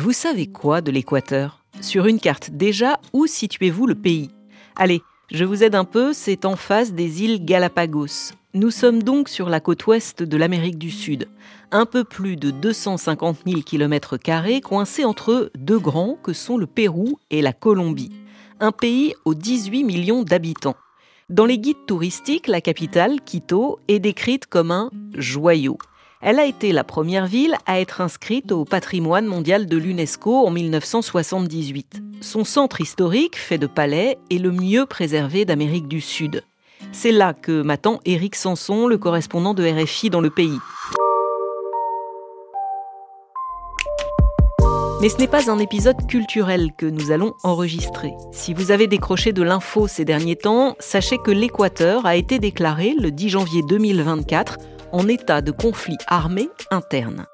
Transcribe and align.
Vous 0.00 0.12
savez 0.12 0.46
quoi 0.46 0.80
de 0.80 0.92
l'Équateur? 0.92 1.64
Sur 1.80 2.06
une 2.06 2.20
carte 2.20 2.50
déjà, 2.52 3.00
où 3.12 3.26
situez-vous 3.26 3.84
le 3.84 3.96
pays? 3.96 4.30
Allez, 4.76 5.02
je 5.32 5.44
vous 5.44 5.64
aide 5.64 5.74
un 5.74 5.84
peu, 5.84 6.12
c'est 6.12 6.44
en 6.44 6.54
face 6.54 6.92
des 6.92 7.24
îles 7.24 7.44
Galapagos. 7.44 8.30
Nous 8.54 8.70
sommes 8.70 9.02
donc 9.02 9.28
sur 9.28 9.48
la 9.48 9.58
côte 9.58 9.84
ouest 9.88 10.22
de 10.22 10.36
l'Amérique 10.36 10.78
du 10.78 10.92
Sud, 10.92 11.26
un 11.72 11.84
peu 11.84 12.04
plus 12.04 12.36
de 12.36 12.52
250 12.52 13.38
000 13.44 13.62
km 13.62 14.16
coincés 14.62 15.04
entre 15.04 15.50
deux 15.58 15.80
grands 15.80 16.16
que 16.22 16.32
sont 16.32 16.58
le 16.58 16.68
Pérou 16.68 17.18
et 17.30 17.42
la 17.42 17.52
Colombie, 17.52 18.12
un 18.60 18.70
pays 18.70 19.16
aux 19.24 19.34
18 19.34 19.82
millions 19.82 20.22
d'habitants. 20.22 20.76
Dans 21.28 21.44
les 21.44 21.58
guides 21.58 21.86
touristiques, 21.88 22.46
la 22.46 22.60
capitale, 22.60 23.20
Quito, 23.20 23.80
est 23.88 23.98
décrite 23.98 24.46
comme 24.46 24.70
un 24.70 24.92
joyau. 25.14 25.76
Elle 26.20 26.40
a 26.40 26.46
été 26.46 26.72
la 26.72 26.82
première 26.82 27.26
ville 27.26 27.54
à 27.66 27.78
être 27.78 28.00
inscrite 28.00 28.50
au 28.50 28.64
patrimoine 28.64 29.26
mondial 29.26 29.66
de 29.66 29.76
l'UNESCO 29.76 30.46
en 30.46 30.50
1978. 30.50 32.02
Son 32.20 32.42
centre 32.42 32.80
historique, 32.80 33.36
fait 33.36 33.56
de 33.56 33.68
palais, 33.68 34.18
est 34.28 34.38
le 34.38 34.50
mieux 34.50 34.84
préservé 34.84 35.44
d'Amérique 35.44 35.86
du 35.86 36.00
Sud. 36.00 36.42
C'est 36.90 37.12
là 37.12 37.34
que 37.34 37.62
m'attend 37.62 38.00
Éric 38.04 38.34
Sanson, 38.34 38.88
le 38.88 38.98
correspondant 38.98 39.54
de 39.54 39.64
RFI 39.64 40.10
dans 40.10 40.20
le 40.20 40.30
pays. 40.30 40.58
Mais 45.00 45.10
ce 45.10 45.18
n'est 45.18 45.28
pas 45.28 45.48
un 45.48 45.60
épisode 45.60 46.08
culturel 46.08 46.72
que 46.76 46.86
nous 46.86 47.12
allons 47.12 47.34
enregistrer. 47.44 48.10
Si 48.32 48.52
vous 48.54 48.72
avez 48.72 48.88
décroché 48.88 49.32
de 49.32 49.44
l'info 49.44 49.86
ces 49.86 50.04
derniers 50.04 50.34
temps, 50.34 50.74
sachez 50.80 51.18
que 51.18 51.30
l'Équateur 51.30 52.04
a 52.06 52.16
été 52.16 52.40
déclaré 52.40 52.96
le 52.98 53.12
10 53.12 53.28
janvier 53.28 53.62
2024 53.68 54.58
en 54.92 55.08
état 55.08 55.40
de 55.40 55.50
conflit 55.50 55.98
armé 56.06 56.48
interne. 56.70 57.26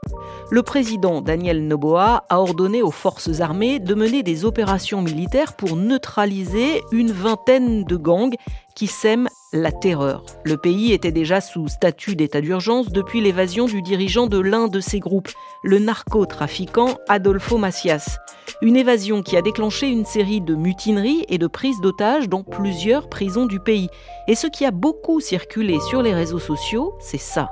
Le 0.50 0.62
président 0.62 1.20
Daniel 1.20 1.66
Noboa 1.66 2.24
a 2.28 2.40
ordonné 2.40 2.82
aux 2.82 2.90
forces 2.90 3.40
armées 3.40 3.78
de 3.78 3.94
mener 3.94 4.22
des 4.22 4.44
opérations 4.44 5.02
militaires 5.02 5.54
pour 5.54 5.76
neutraliser 5.76 6.82
une 6.92 7.12
vingtaine 7.12 7.84
de 7.84 7.96
gangs 7.96 8.36
qui 8.74 8.86
sèment 8.86 9.28
la 9.54 9.70
terreur. 9.70 10.24
Le 10.44 10.56
pays 10.56 10.92
était 10.92 11.12
déjà 11.12 11.40
sous 11.40 11.68
statut 11.68 12.16
d'état 12.16 12.40
d'urgence 12.40 12.90
depuis 12.90 13.20
l'évasion 13.20 13.66
du 13.66 13.82
dirigeant 13.82 14.26
de 14.26 14.38
l'un 14.38 14.66
de 14.66 14.80
ces 14.80 14.98
groupes, 14.98 15.30
le 15.62 15.78
narcotrafiquant 15.78 16.98
Adolfo 17.08 17.56
Macias. 17.56 18.18
Une 18.62 18.76
évasion 18.76 19.22
qui 19.22 19.36
a 19.36 19.42
déclenché 19.42 19.88
une 19.88 20.04
série 20.04 20.40
de 20.40 20.56
mutineries 20.56 21.24
et 21.28 21.38
de 21.38 21.46
prises 21.46 21.80
d'otages 21.80 22.28
dans 22.28 22.42
plusieurs 22.42 23.08
prisons 23.08 23.46
du 23.46 23.60
pays. 23.60 23.88
Et 24.26 24.34
ce 24.34 24.48
qui 24.48 24.64
a 24.64 24.72
beaucoup 24.72 25.20
circulé 25.20 25.78
sur 25.88 26.02
les 26.02 26.12
réseaux 26.12 26.40
sociaux, 26.40 26.94
c'est 26.98 27.16
ça. 27.16 27.50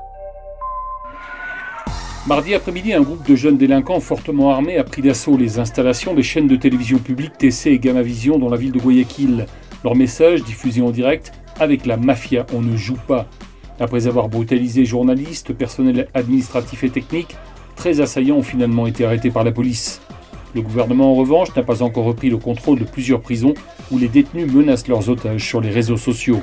Mardi 2.26 2.54
après-midi, 2.54 2.92
un 2.92 3.02
groupe 3.02 3.26
de 3.28 3.36
jeunes 3.36 3.56
délinquants 3.56 4.00
fortement 4.00 4.50
armés 4.50 4.76
a 4.76 4.84
pris 4.84 5.02
d'assaut 5.02 5.36
les 5.36 5.60
installations 5.60 6.14
des 6.14 6.22
chaînes 6.22 6.48
de 6.48 6.56
télévision 6.56 6.98
publiques 6.98 7.38
TC 7.38 7.70
et 7.70 7.78
Gamma 7.78 8.02
Vision 8.02 8.38
dans 8.38 8.48
la 8.48 8.56
ville 8.56 8.72
de 8.72 8.78
Guayaquil. 8.80 9.46
Leur 9.84 9.96
message, 9.96 10.44
diffusé 10.44 10.80
en 10.82 10.90
direct, 10.90 11.32
avec 11.62 11.86
la 11.86 11.96
mafia, 11.96 12.46
on 12.52 12.60
ne 12.60 12.76
joue 12.76 12.98
pas. 13.06 13.26
Après 13.80 14.06
avoir 14.06 14.28
brutalisé 14.28 14.84
journalistes, 14.84 15.52
personnel 15.52 16.08
administratif 16.14 16.84
et 16.84 16.90
technique, 16.90 17.36
13 17.76 18.00
assaillants 18.00 18.36
ont 18.36 18.42
finalement 18.42 18.86
été 18.86 19.04
arrêtés 19.04 19.30
par 19.30 19.44
la 19.44 19.52
police. 19.52 20.00
Le 20.54 20.60
gouvernement, 20.60 21.12
en 21.12 21.14
revanche, 21.14 21.48
n'a 21.56 21.62
pas 21.62 21.82
encore 21.82 22.04
repris 22.04 22.28
le 22.28 22.36
contrôle 22.36 22.78
de 22.78 22.84
plusieurs 22.84 23.20
prisons 23.20 23.54
où 23.90 23.98
les 23.98 24.08
détenus 24.08 24.52
menacent 24.52 24.86
leurs 24.86 25.08
otages 25.08 25.42
sur 25.42 25.62
les 25.62 25.70
réseaux 25.70 25.96
sociaux. 25.96 26.42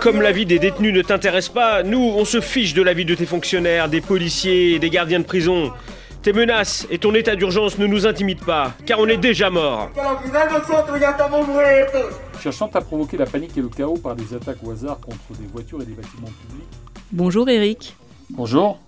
Comme 0.00 0.20
la 0.20 0.32
vie 0.32 0.44
des 0.44 0.58
détenus 0.58 0.92
ne 0.92 1.00
t'intéresse 1.00 1.48
pas, 1.48 1.82
nous, 1.82 2.12
on 2.16 2.26
se 2.26 2.40
fiche 2.40 2.74
de 2.74 2.82
la 2.82 2.92
vie 2.92 3.06
de 3.06 3.14
tes 3.14 3.24
fonctionnaires, 3.24 3.88
des 3.88 4.02
policiers 4.02 4.78
des 4.78 4.90
gardiens 4.90 5.20
de 5.20 5.24
prison. 5.24 5.72
Tes 6.22 6.32
menaces 6.32 6.86
et 6.90 6.98
ton 6.98 7.14
état 7.14 7.36
d'urgence 7.36 7.78
ne 7.78 7.86
nous 7.86 8.06
intimident 8.06 8.44
pas, 8.44 8.74
car 8.84 8.98
on 8.98 9.06
est 9.06 9.16
déjà 9.16 9.50
morts. 9.50 9.88
Cherchant 12.40 12.70
à 12.74 12.80
provoquer 12.80 13.16
la 13.16 13.26
panique 13.26 13.56
et 13.56 13.60
le 13.60 13.68
chaos 13.68 13.96
par 13.96 14.16
des 14.16 14.34
attaques 14.34 14.58
au 14.64 14.72
hasard 14.72 14.98
contre 15.00 15.38
des 15.40 15.46
voitures 15.46 15.80
et 15.80 15.84
des 15.84 15.92
bâtiments 15.92 16.26
publics. 16.26 16.68
Bonjour 17.12 17.48
Eric. 17.48 17.96
Bonjour. 18.30 18.80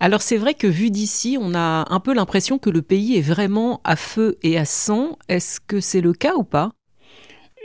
Alors 0.00 0.20
c'est 0.20 0.36
vrai 0.36 0.54
que 0.54 0.66
vu 0.66 0.90
d'ici, 0.90 1.38
on 1.40 1.54
a 1.54 1.86
un 1.88 2.00
peu 2.00 2.12
l'impression 2.12 2.58
que 2.58 2.70
le 2.70 2.82
pays 2.82 3.16
est 3.16 3.22
vraiment 3.22 3.80
à 3.84 3.94
feu 3.94 4.36
et 4.42 4.58
à 4.58 4.64
sang. 4.64 5.16
Est-ce 5.28 5.60
que 5.60 5.80
c'est 5.80 6.00
le 6.00 6.12
cas 6.12 6.34
ou 6.34 6.42
pas? 6.42 6.72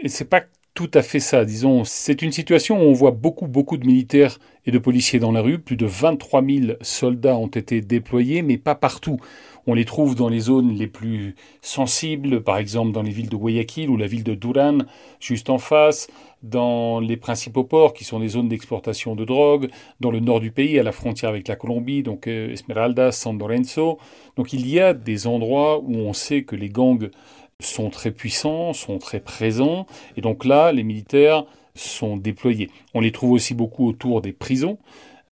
Et 0.02 0.08
c'est 0.08 0.30
pas 0.30 0.44
tout 0.74 0.91
à 0.94 1.02
fait 1.02 1.19
ça. 1.19 1.46
Disons, 1.46 1.84
c'est 1.84 2.22
une 2.22 2.31
situation 2.31 2.80
où 2.80 2.85
on 2.85 2.94
voit 2.94 3.12
beaucoup, 3.12 3.47
beaucoup 3.47 3.78
de 3.78 3.85
militaires 3.85 4.40
et 4.66 4.72
de 4.72 4.78
policiers 4.80 5.19
dans 5.19 5.31
la 5.31 5.41
rue. 5.41 5.59
Plus 5.59 5.75
de 5.75 5.85
23 5.85 6.44
000 6.46 6.74
soldats 6.81 7.35
ont 7.38 7.47
été 7.47 7.81
déployés, 7.81 8.41
mais 8.41 8.57
pas 8.57 8.75
partout. 8.75 9.19
On 9.68 9.74
les 9.74 9.85
trouve 9.85 10.16
dans 10.16 10.30
les 10.30 10.40
zones 10.40 10.74
les 10.74 10.88
plus 10.88 11.35
sensibles, 11.62 12.41
par 12.41 12.57
exemple 12.57 12.91
dans 12.91 13.03
les 13.03 13.12
villes 13.12 13.30
de 13.30 13.35
Guayaquil 13.35 13.90
ou 13.90 13.97
la 13.97 14.07
ville 14.07 14.24
de 14.24 14.34
Duran, 14.34 14.80
juste 15.19 15.50
en 15.50 15.59
face, 15.59 16.07
dans 16.41 17.00
les 17.00 17.18
principaux 17.18 17.66
ports 17.66 17.94
qui 17.94 18.03
sont 18.03 18.19
des 18.19 18.30
zones 18.30 18.47
d'exportation 18.47 19.16
de 19.16 19.25
drogue, 19.25 19.69
dans 20.00 20.12
le 20.12 20.22
nord 20.22 20.40
du 20.40 20.51
pays, 20.51 20.80
à 20.80 20.84
la 20.84 20.91
frontière 20.91 21.30
avec 21.30 21.47
la 21.47 21.56
Colombie, 21.56 22.01
donc 22.01 22.28
euh, 22.28 22.51
Esmeralda, 22.51 23.12
San 23.12 23.38
Lorenzo. 23.38 24.00
Donc 24.38 24.53
il 24.53 24.68
y 24.68 24.80
a 24.80 24.94
des 24.94 25.28
endroits 25.28 25.80
où 25.80 25.97
on 25.97 26.13
sait 26.13 26.44
que 26.44 26.56
les 26.56 26.69
gangs 26.69 27.09
sont 27.62 27.90
très 27.90 28.12
puissants, 28.12 28.74
sont 28.74 28.97
très 28.97 29.20
présents, 29.20 29.86
et 30.16 30.22
donc 30.22 30.46
là, 30.46 30.72
les 30.72 30.84
militaires 30.84 31.46
sont 31.75 32.18
déployés. 32.18 32.70
On 32.94 33.00
les 33.00 33.12
trouve 33.12 33.31
aussi 33.31 33.53
beaucoup 33.53 33.88
autour 33.88 34.22
des 34.22 34.34
prisons. 34.34 34.78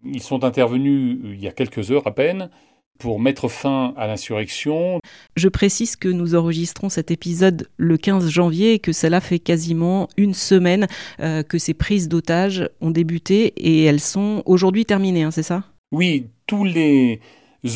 Ils 0.04 0.22
sont 0.22 0.44
intervenus 0.44 1.18
euh, 1.24 1.34
il 1.34 1.40
y 1.40 1.48
a 1.48 1.52
quelques 1.52 1.90
heures 1.90 2.06
à 2.06 2.14
peine 2.14 2.50
pour 2.98 3.18
mettre 3.18 3.48
fin 3.48 3.94
à 3.96 4.06
l'insurrection. 4.06 5.00
Je 5.34 5.48
précise 5.48 5.96
que 5.96 6.08
nous 6.08 6.34
enregistrons 6.34 6.90
cet 6.90 7.10
épisode 7.10 7.68
le 7.78 7.96
15 7.96 8.28
janvier 8.28 8.74
et 8.74 8.78
que 8.78 8.92
cela 8.92 9.20
fait 9.20 9.38
quasiment 9.38 10.08
une 10.16 10.34
semaine 10.34 10.86
euh, 11.20 11.42
que 11.42 11.58
ces 11.58 11.74
prises 11.74 12.08
d'otages 12.08 12.68
ont 12.80 12.90
débuté 12.90 13.54
et 13.56 13.84
elles 13.84 14.00
sont 14.00 14.42
aujourd'hui 14.44 14.84
terminées, 14.84 15.22
hein, 15.22 15.30
c'est 15.30 15.42
ça? 15.42 15.64
Oui, 15.92 16.26
tous 16.46 16.64
les 16.64 17.20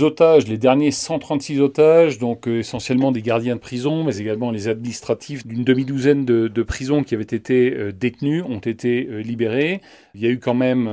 otages, 0.02 0.46
les 0.46 0.58
derniers 0.58 0.90
136 0.90 1.60
otages, 1.60 2.18
donc 2.18 2.48
euh, 2.48 2.60
essentiellement 2.60 3.12
des 3.12 3.22
gardiens 3.22 3.56
de 3.56 3.60
prison, 3.60 4.04
mais 4.04 4.16
également 4.16 4.50
les 4.50 4.68
administratifs 4.68 5.46
d'une 5.46 5.64
demi-douzaine 5.64 6.24
de, 6.24 6.62
prisons 6.62 7.02
qui 7.02 7.14
avaient 7.14 7.22
été 7.22 7.74
euh, 7.74 7.92
détenus, 7.92 8.44
ont 8.48 8.58
été 8.58 9.08
libérés. 9.22 9.80
Il 10.14 10.22
y 10.22 10.26
a 10.26 10.30
eu 10.30 10.38
quand 10.38 10.54
même 10.54 10.88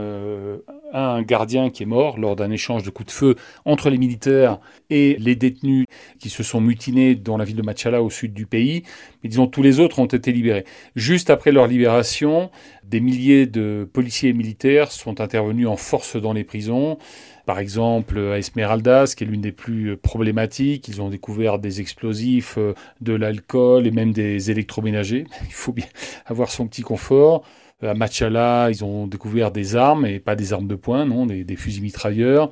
un 0.94 1.22
gardien 1.22 1.70
qui 1.70 1.84
est 1.84 1.86
mort 1.86 2.18
lors 2.18 2.36
d'un 2.36 2.52
échange 2.52 2.84
de 2.84 2.90
coups 2.90 3.08
de 3.08 3.12
feu 3.12 3.36
entre 3.66 3.90
les 3.90 3.98
militaires 3.98 4.60
et 4.90 5.16
les 5.20 5.36
détenus 5.36 5.86
qui 6.20 6.30
se 6.30 6.44
sont 6.44 6.62
mutinés 6.62 7.16
dans 7.16 7.38
la 7.38 7.46
ville 7.46 7.56
de 7.56 7.62
Machala 7.62 8.02
au 8.02 8.10
sud 8.10 8.34
du 8.34 8.46
pays. 8.46 8.84
Mais 9.24 9.30
disons, 9.30 9.48
tous 9.48 9.62
les 9.62 9.80
autres 9.80 10.00
ont 10.00 10.06
été 10.06 10.32
libérés. 10.32 10.66
Juste 10.96 11.30
après 11.30 11.52
leur 11.52 11.68
libération, 11.68 12.52
des 12.84 13.00
milliers 13.00 13.46
de 13.46 13.88
policiers 13.92 14.30
et 14.30 14.34
militaires 14.34 14.92
sont 14.92 15.22
intervenus 15.22 15.68
en 15.68 15.78
force 15.78 16.16
dans 16.16 16.34
les 16.34 16.44
prisons. 16.44 16.98
Par 17.46 17.60
exemple, 17.60 18.20
à 18.20 18.38
Esmeraldas, 18.38 19.14
qui 19.16 19.24
est 19.24 19.28
l'une 19.28 19.42
des 19.42 19.52
plus 19.52 19.98
problématiques, 19.98 20.88
ils 20.88 21.02
ont 21.02 21.10
découvert 21.10 21.60
des 21.60 21.82
explosifs, 21.82 22.56
euh, 22.58 22.74
de 23.02 23.14
l'alcool 23.14 23.88
et 23.88 23.92
même 23.92 24.14
des 24.14 24.52
électroménagers. 24.52 25.26
Il 25.48 25.54
faut 25.54 25.74
bien 25.74 25.88
avoir 26.26 26.52
son 26.52 26.68
petit 26.68 26.84
confort. 26.84 27.44
À 27.82 27.94
Machala, 27.94 28.70
ils 28.70 28.84
ont 28.84 29.08
découvert 29.08 29.52
des 29.52 29.76
armes, 29.76 30.06
et 30.06 30.20
pas 30.20 30.36
des 30.36 30.54
armes 30.54 30.68
de 30.68 30.76
poing, 30.76 31.06
non, 31.06 31.26
des, 31.26 31.56
fusils 31.56 31.82
mitrailleurs. 31.82 32.52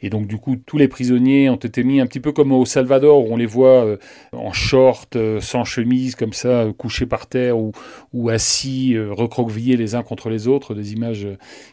Et 0.00 0.10
donc, 0.10 0.28
du 0.28 0.38
coup, 0.38 0.56
tous 0.56 0.78
les 0.78 0.86
prisonniers 0.86 1.50
ont 1.50 1.56
été 1.56 1.82
mis 1.82 2.00
un 2.00 2.06
petit 2.06 2.20
peu 2.20 2.30
comme 2.30 2.52
au 2.52 2.64
Salvador, 2.64 3.26
où 3.26 3.32
on 3.32 3.36
les 3.36 3.46
voit 3.46 3.84
euh, 3.84 3.96
en 4.32 4.52
short, 4.52 5.16
euh, 5.16 5.40
sans 5.40 5.64
chemise, 5.64 6.14
comme 6.14 6.32
ça, 6.32 6.48
euh, 6.48 6.72
couchés 6.72 7.06
par 7.06 7.26
terre 7.26 7.58
ou, 7.58 7.72
ou 8.12 8.28
assis, 8.28 8.96
recroquevillés 8.96 9.76
les 9.76 9.96
uns 9.96 10.04
contre 10.04 10.28
les 10.28 10.46
autres, 10.46 10.74
des 10.74 10.92
images 10.92 11.26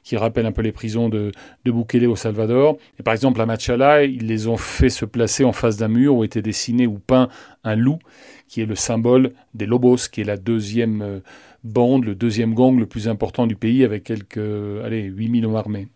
qui 0.03 0.18
rappellent 0.18 0.47
un 0.47 0.52
peu 0.52 0.64
les 0.64 0.72
prisons 0.72 1.08
de, 1.08 1.31
de 1.66 1.72
Bukele 1.72 2.08
au 2.08 2.16
Salvador. 2.16 2.78
Et 3.00 3.03
par 3.03 3.14
exemple, 3.14 3.40
à 3.41 3.46
Machala, 3.46 4.03
ils 4.06 4.26
les 4.26 4.47
ont 4.47 4.58
fait 4.58 4.90
se 4.90 5.05
placer 5.05 5.44
en 5.44 5.53
face 5.53 5.78
d'un 5.78 5.88
mur 5.88 6.16
où 6.16 6.23
était 6.23 6.41
dessiné 6.41 6.88
ou 6.88 6.97
peint 6.97 7.29
un 7.64 7.76
loup, 7.76 8.00
qui 8.47 8.61
est 8.61 8.66
le 8.66 8.76
symbole 8.76 9.34
des 9.53 9.67
Lobos, 9.67 10.09
qui 10.11 10.22
est 10.22 10.26
la 10.26 10.38
deuxième 10.38 11.22
bande, 11.64 12.05
le 12.05 12.16
deuxième 12.16 12.53
gang 12.53 12.78
le 12.79 12.85
plus 12.85 13.08
important 13.08 13.46
du 13.46 13.55
pays 13.55 13.84
avec 13.84 14.03
quelques, 14.03 14.40
allez, 14.84 15.03
8000 15.03 15.46
hommes 15.46 15.55
armés. 15.55 15.88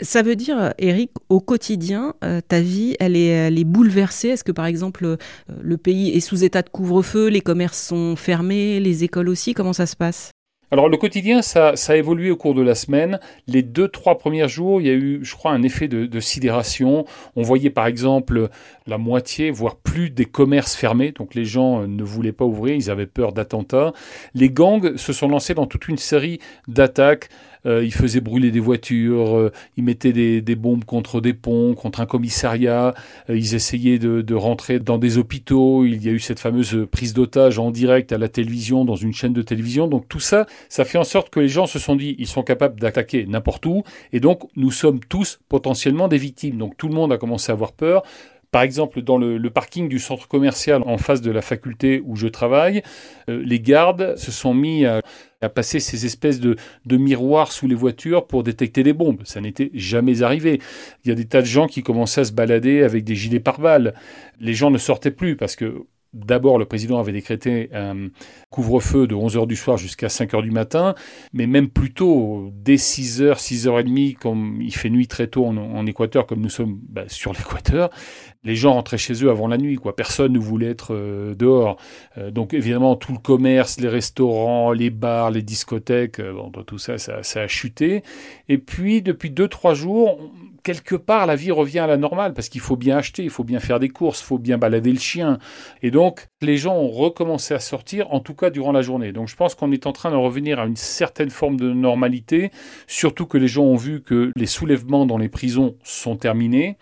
Ça 0.00 0.22
veut 0.22 0.34
dire, 0.34 0.74
Eric, 0.78 1.10
au 1.28 1.40
quotidien, 1.40 2.14
euh, 2.24 2.40
ta 2.46 2.60
vie, 2.60 2.96
elle 2.98 3.16
est, 3.16 3.64
bouleversée. 3.64 4.28
Est-ce 4.28 4.44
que, 4.44 4.52
par 4.52 4.66
exemple, 4.66 5.04
euh, 5.04 5.16
le 5.62 5.76
pays 5.76 6.10
est 6.10 6.20
sous 6.20 6.42
état 6.42 6.62
de 6.62 6.68
couvre-feu, 6.68 7.28
les 7.28 7.40
commerces 7.40 7.80
sont 7.80 8.16
fermés, 8.16 8.80
les 8.80 9.04
écoles 9.04 9.28
aussi 9.28 9.54
Comment 9.54 9.72
ça 9.72 9.86
se 9.86 9.94
passe? 9.94 10.32
Alors 10.74 10.88
le 10.88 10.96
quotidien, 10.96 11.40
ça, 11.40 11.74
a 11.88 11.96
évolué 11.96 12.32
au 12.32 12.36
cours 12.36 12.54
de 12.54 12.60
la 12.60 12.74
semaine. 12.74 13.20
Les 13.46 13.62
deux, 13.62 13.86
trois 13.86 14.18
premiers 14.18 14.48
jours, 14.48 14.80
il 14.80 14.88
y 14.88 14.90
a 14.90 14.94
eu, 14.94 15.20
je 15.22 15.32
crois, 15.34 15.52
un 15.52 15.62
effet 15.62 15.86
de, 15.86 16.20
sidération. 16.20 17.04
On 17.36 17.42
voyait 17.42 17.70
par 17.70 17.86
exemple 17.86 18.48
la 18.88 18.98
moitié, 18.98 19.52
voire 19.52 19.76
plus 19.76 20.10
des 20.10 20.24
commerces 20.24 20.74
fermés. 20.74 21.12
Donc 21.12 21.36
les 21.36 21.44
gens 21.44 21.82
euh, 21.82 21.86
ne 21.86 22.02
voulaient 22.02 22.32
pas 22.32 22.44
ouvrir, 22.44 22.74
ils 22.74 22.90
avaient 22.90 23.06
peur 23.06 23.32
d'attentats. 23.32 23.92
Les 24.34 24.50
gangs 24.50 24.96
se 24.96 25.12
sont 25.12 25.28
lancés 25.28 25.54
dans 25.54 25.66
toute 25.66 25.86
une 25.86 25.98
série 25.98 26.40
d'attaques 26.66 27.28
ils 27.64 27.94
faisaient 27.94 28.20
brûler 28.20 28.50
des 28.50 28.60
voitures, 28.60 29.50
ils 29.76 29.84
mettaient 29.84 30.12
des, 30.12 30.56
bombes 30.56 30.84
contre 30.84 31.20
des 31.20 31.34
ponts, 31.34 31.74
contre 31.74 32.00
un 32.00 32.06
commissariat, 32.06 32.94
ils 33.28 33.54
essayaient 33.54 33.98
de, 33.98 34.22
de, 34.22 34.34
rentrer 34.34 34.78
dans 34.78 34.98
des 34.98 35.18
hôpitaux, 35.18 35.84
il 35.84 36.04
y 36.04 36.08
a 36.08 36.12
eu 36.12 36.20
cette 36.20 36.40
fameuse 36.40 36.86
prise 36.90 37.14
d'otage 37.14 37.58
en 37.58 37.70
direct 37.70 38.12
à 38.12 38.18
la 38.18 38.28
télévision, 38.28 38.84
dans 38.84 38.96
une 38.96 39.12
chaîne 39.12 39.32
de 39.32 39.42
télévision. 39.42 39.86
Donc 39.86 40.08
tout 40.08 40.20
ça, 40.20 40.46
ça 40.68 40.84
fait 40.84 40.98
en 40.98 41.04
sorte 41.04 41.30
que 41.30 41.40
les 41.40 41.48
gens 41.48 41.66
se 41.66 41.78
sont 41.78 41.96
dit, 41.96 42.16
ils 42.18 42.26
sont 42.26 42.42
capables 42.42 42.78
d'attaquer 42.80 43.26
n'importe 43.26 43.66
où, 43.66 43.82
et 44.12 44.20
donc 44.20 44.42
nous 44.56 44.70
sommes 44.70 45.00
tous 45.00 45.40
potentiellement 45.48 46.08
des 46.08 46.18
victimes. 46.18 46.58
Donc 46.58 46.76
tout 46.76 46.88
le 46.88 46.94
monde 46.94 47.12
a 47.12 47.18
commencé 47.18 47.50
à 47.50 47.54
avoir 47.54 47.72
peur. 47.72 48.02
Par 48.54 48.62
exemple, 48.62 49.02
dans 49.02 49.18
le, 49.18 49.50
parking 49.50 49.88
du 49.88 49.98
centre 49.98 50.28
commercial 50.28 50.84
en 50.86 50.96
face 50.96 51.20
de 51.20 51.32
la 51.32 51.42
faculté 51.42 52.00
où 52.04 52.14
je 52.14 52.28
travaille, 52.28 52.82
euh, 53.28 53.42
les 53.44 53.58
gardes 53.58 54.14
se 54.16 54.30
sont 54.30 54.54
mis 54.54 54.86
à, 54.86 55.02
passer 55.52 55.80
ces 55.80 56.06
espèces 56.06 56.38
de, 56.38 56.56
miroirs 56.86 57.50
sous 57.50 57.66
les 57.66 57.74
voitures 57.74 58.28
pour 58.28 58.44
détecter 58.44 58.84
des 58.84 58.92
bombes. 58.92 59.22
Ça 59.24 59.40
n'était 59.40 59.72
jamais 59.74 60.22
arrivé. 60.22 60.60
Il 61.04 61.08
y 61.08 61.10
a 61.10 61.16
des 61.16 61.24
tas 61.24 61.40
de 61.40 61.46
gens 61.46 61.66
qui 61.66 61.82
commençaient 61.82 62.20
à 62.20 62.24
se 62.26 62.32
balader 62.32 62.84
avec 62.84 63.02
des 63.02 63.16
gilets 63.16 63.40
pare-balles. 63.40 63.92
Les 64.38 64.54
gens 64.54 64.70
ne 64.70 64.78
sortaient 64.78 65.10
plus 65.10 65.34
parce 65.34 65.56
que 65.56 65.86
D'abord, 66.14 66.60
le 66.60 66.64
président 66.64 67.00
avait 67.00 67.10
décrété 67.10 67.70
couvre-feu 68.54 69.08
de 69.08 69.16
11h 69.16 69.48
du 69.48 69.56
soir 69.56 69.78
jusqu'à 69.78 70.06
5h 70.06 70.40
du 70.40 70.52
matin, 70.52 70.94
mais 71.32 71.48
même 71.48 71.68
plus 71.68 71.92
tôt, 71.92 72.52
dès 72.54 72.76
6h, 72.76 73.34
6h30, 73.34 74.14
comme 74.14 74.60
il 74.62 74.72
fait 74.72 74.90
nuit 74.90 75.08
très 75.08 75.26
tôt 75.26 75.44
en, 75.44 75.86
Équateur, 75.86 76.24
comme 76.24 76.40
nous 76.40 76.50
sommes 76.50 76.78
bah, 76.88 77.02
sur 77.08 77.32
l'Équateur, 77.36 77.90
les 78.44 78.54
gens 78.54 78.74
rentraient 78.74 78.96
chez 78.96 79.24
eux 79.24 79.30
avant 79.30 79.48
la 79.48 79.58
nuit. 79.58 79.74
Quoi. 79.74 79.96
Personne 79.96 80.34
ne 80.34 80.38
voulait 80.38 80.68
être 80.68 80.94
euh, 80.94 81.34
dehors. 81.34 81.78
Euh, 82.16 82.30
donc 82.30 82.54
évidemment, 82.54 82.94
tout 82.94 83.12
le 83.12 83.18
commerce, 83.18 83.80
les 83.80 83.88
restaurants, 83.88 84.70
les 84.70 84.90
bars, 84.90 85.32
les 85.32 85.42
discothèques, 85.42 86.20
euh, 86.20 86.32
tout 86.64 86.78
ça, 86.78 86.96
ça, 86.96 87.24
ça, 87.24 87.40
a 87.40 87.48
chuté. 87.48 88.04
Et 88.48 88.58
puis, 88.58 89.02
depuis 89.02 89.30
2-3 89.30 89.74
jours, 89.74 90.30
quelque 90.62 90.94
part, 90.94 91.26
la 91.26 91.36
vie 91.36 91.50
revient 91.50 91.80
à 91.80 91.86
la 91.86 91.96
normale 91.96 92.34
parce 92.34 92.48
qu'il 92.48 92.60
faut 92.60 92.76
bien 92.76 92.98
acheter, 92.98 93.24
il 93.24 93.30
faut 93.30 93.44
bien 93.44 93.60
faire 93.60 93.80
des 93.80 93.88
courses, 93.88 94.20
il 94.20 94.24
faut 94.24 94.38
bien 94.38 94.58
balader 94.58 94.92
le 94.92 94.98
chien. 94.98 95.38
Et 95.82 95.90
donc, 95.90 96.28
les 96.40 96.56
gens 96.56 96.76
ont 96.76 96.90
recommencé 96.90 97.54
à 97.54 97.60
sortir, 97.60 98.12
en 98.12 98.20
tout 98.20 98.34
cas 98.34 98.43
durant 98.50 98.72
la 98.72 98.82
journée. 98.82 99.12
Donc, 99.12 99.28
je 99.28 99.36
pense 99.36 99.54
qu'on 99.54 99.72
est 99.72 99.86
en 99.86 99.92
train 99.92 100.10
de 100.10 100.16
revenir 100.16 100.58
à 100.58 100.66
une 100.66 100.76
certaine 100.76 101.30
forme 101.30 101.56
de 101.56 101.72
normalité, 101.72 102.50
surtout 102.86 103.26
que 103.26 103.38
les 103.38 103.48
gens 103.48 103.64
ont 103.64 103.76
vu 103.76 104.02
que 104.02 104.32
les 104.36 104.46
soulèvements 104.46 105.06
dans 105.06 105.18
les 105.18 105.28
prisons 105.28 105.76
sont 105.82 106.16
terminés. 106.16 106.76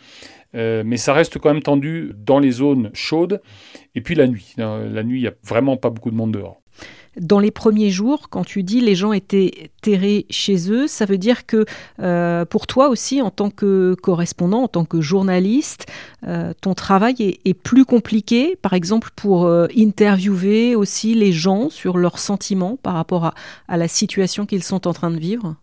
Euh, 0.55 0.83
mais 0.85 0.99
ça 0.99 1.13
reste 1.13 1.39
quand 1.39 1.53
même 1.53 1.63
tendu 1.63 2.13
dans 2.17 2.39
les 2.39 2.51
zones 2.51 2.91
chaudes. 2.93 3.41
Et 3.95 4.01
puis 4.01 4.15
la 4.15 4.27
nuit. 4.27 4.55
La 4.57 5.03
nuit, 5.03 5.19
il 5.19 5.23
n'y 5.23 5.29
a 5.29 5.35
vraiment 5.43 5.77
pas 5.77 5.91
beaucoup 5.91 6.11
de 6.11 6.17
monde 6.17 6.33
dehors. 6.33 6.62
Dans 7.21 7.41
les 7.41 7.51
premiers 7.51 7.91
jours, 7.91 8.31
quand 8.31 8.45
tu 8.45 8.63
dis 8.63 8.81
les 8.81 8.95
gens 8.95 9.13
étaient 9.13 9.71
terrés 9.83 10.25
chez 10.31 10.71
eux, 10.71 10.87
ça 10.87 11.05
veut 11.05 11.19
dire 11.19 11.45
que 11.45 11.67
euh, 12.01 12.47
pour 12.47 12.67
toi 12.67 12.89
aussi, 12.89 13.21
en 13.21 13.31
tant 13.31 13.51
que 13.51 13.95
correspondant, 14.03 14.63
en 14.63 14.69
tant 14.69 14.87
que 14.87 15.03
journaliste, 15.03 15.87
euh, 16.27 16.55
ton 16.61 16.73
travail 16.73 17.39
est, 17.45 17.55
plus 17.55 17.85
compliqué, 17.85 18.57
par 18.61 18.73
exemple 18.73 19.11
pour 19.15 19.45
euh, 19.45 19.67
interviewer 19.77 20.75
aussi 20.75 21.15
les 21.15 21.33
gens 21.33 21.69
sur 21.69 21.99
leurs 21.99 22.19
sentiments 22.19 22.79
par 22.83 22.95
rapport 22.95 23.35
à 23.69 23.77
la 23.77 23.89
situation 23.89 24.47
qu'ils 24.47 24.63
sont 24.63 24.87
en 24.87 24.95
train 24.95 25.11
de 25.11 25.19
vivre? 25.19 25.57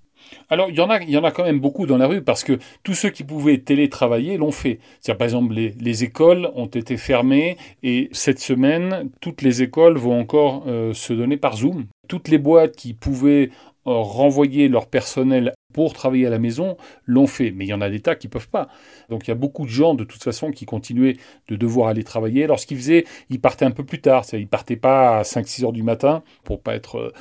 Alors, 0.49 0.69
il 0.69 0.75
y, 0.75 0.81
en 0.81 1.23
a, 1.23 1.31
quand 1.31 1.43
même 1.43 1.59
beaucoup 1.59 1.85
dans 1.85 1.97
la 1.97 2.07
rue 2.07 2.21
parce 2.21 2.43
que 2.43 2.57
tous 2.83 2.93
ceux 2.93 3.09
qui 3.09 3.23
pouvaient 3.23 3.59
télétravailler 3.59 4.37
l'ont 4.37 4.51
fait. 4.51 4.79
cest 4.99 5.17
par 5.17 5.25
exemple, 5.25 5.53
les, 5.53 6.03
écoles 6.03 6.49
ont 6.55 6.65
été 6.65 6.97
fermées 6.97 7.57
et 7.83 8.09
cette 8.11 8.39
semaine, 8.39 9.09
toutes 9.21 9.41
les 9.41 9.61
écoles 9.61 9.97
vont 9.97 10.19
encore 10.19 10.63
euh, 10.67 10.93
se 10.93 11.13
donner 11.13 11.37
par 11.37 11.57
Zoom. 11.57 11.85
Toutes 12.07 12.29
les 12.29 12.37
boîtes 12.37 12.75
qui 12.75 12.93
pouvaient 12.93 13.49
euh, 13.87 13.91
renvoyer 13.91 14.67
leur 14.67 14.87
personnel 14.87 15.53
pour 15.73 15.93
travailler 15.93 16.27
à 16.27 16.29
la 16.29 16.39
maison 16.39 16.77
l'ont 17.05 17.27
fait, 17.27 17.51
mais 17.51 17.65
il 17.65 17.69
y 17.69 17.73
en 17.73 17.81
a 17.81 17.89
des 17.89 18.01
tas 18.01 18.15
qui 18.15 18.27
ne 18.27 18.31
peuvent 18.31 18.49
pas. 18.49 18.67
Donc 19.09 19.27
il 19.27 19.29
y 19.29 19.31
a 19.31 19.35
beaucoup 19.35 19.65
de 19.65 19.69
gens 19.69 19.93
de 19.93 20.03
toute 20.03 20.23
façon 20.23 20.51
qui 20.51 20.65
continuaient 20.65 21.17
de 21.47 21.55
devoir 21.55 21.89
aller 21.89 22.03
travailler. 22.03 22.47
Lorsqu'ils 22.47 22.77
faisaient, 22.77 23.05
ils 23.29 23.39
partaient 23.39 23.65
un 23.65 23.71
peu 23.71 23.85
plus 23.85 24.01
tard, 24.01 24.25
ils 24.33 24.47
partaient 24.47 24.75
pas 24.75 25.19
à 25.19 25.21
5-6 25.23 25.65
heures 25.65 25.71
du 25.71 25.83
matin 25.83 26.23
pour 26.43 26.61
pas 26.61 26.75
être 26.75 26.97
euh, 26.97 27.13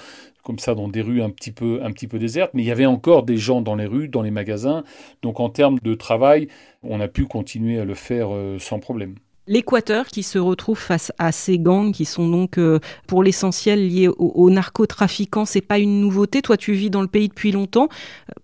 comme 0.48 0.58
ça 0.58 0.74
dans 0.74 0.88
des 0.88 1.02
rues 1.02 1.20
un 1.20 1.28
petit 1.28 1.52
peu 1.52 1.80
un 1.82 1.92
petit 1.92 2.06
peu 2.06 2.18
désertes, 2.18 2.52
mais 2.54 2.62
il 2.62 2.66
y 2.66 2.70
avait 2.70 2.86
encore 2.86 3.22
des 3.22 3.36
gens 3.36 3.60
dans 3.60 3.74
les 3.74 3.84
rues, 3.84 4.08
dans 4.08 4.22
les 4.22 4.30
magasins. 4.30 4.82
Donc 5.20 5.40
en 5.40 5.50
termes 5.50 5.78
de 5.80 5.94
travail, 5.94 6.48
on 6.82 7.02
a 7.02 7.08
pu 7.08 7.26
continuer 7.26 7.78
à 7.78 7.84
le 7.84 7.94
faire 7.94 8.28
euh, 8.32 8.58
sans 8.58 8.78
problème. 8.78 9.16
L'Équateur 9.46 10.06
qui 10.06 10.22
se 10.22 10.38
retrouve 10.38 10.78
face 10.78 11.12
à 11.18 11.32
ces 11.32 11.58
gangs 11.58 11.92
qui 11.92 12.06
sont 12.06 12.26
donc 12.30 12.56
euh, 12.56 12.80
pour 13.06 13.22
l'essentiel 13.22 13.88
liés 13.88 14.08
aux, 14.08 14.48
narcotrafiquants, 14.48 15.44
c'est 15.44 15.60
pas 15.60 15.78
une 15.78 16.00
nouveauté. 16.00 16.40
Toi, 16.40 16.56
tu 16.56 16.72
vis 16.72 16.88
dans 16.88 17.02
le 17.02 17.08
pays 17.08 17.28
depuis 17.28 17.52
longtemps. 17.52 17.90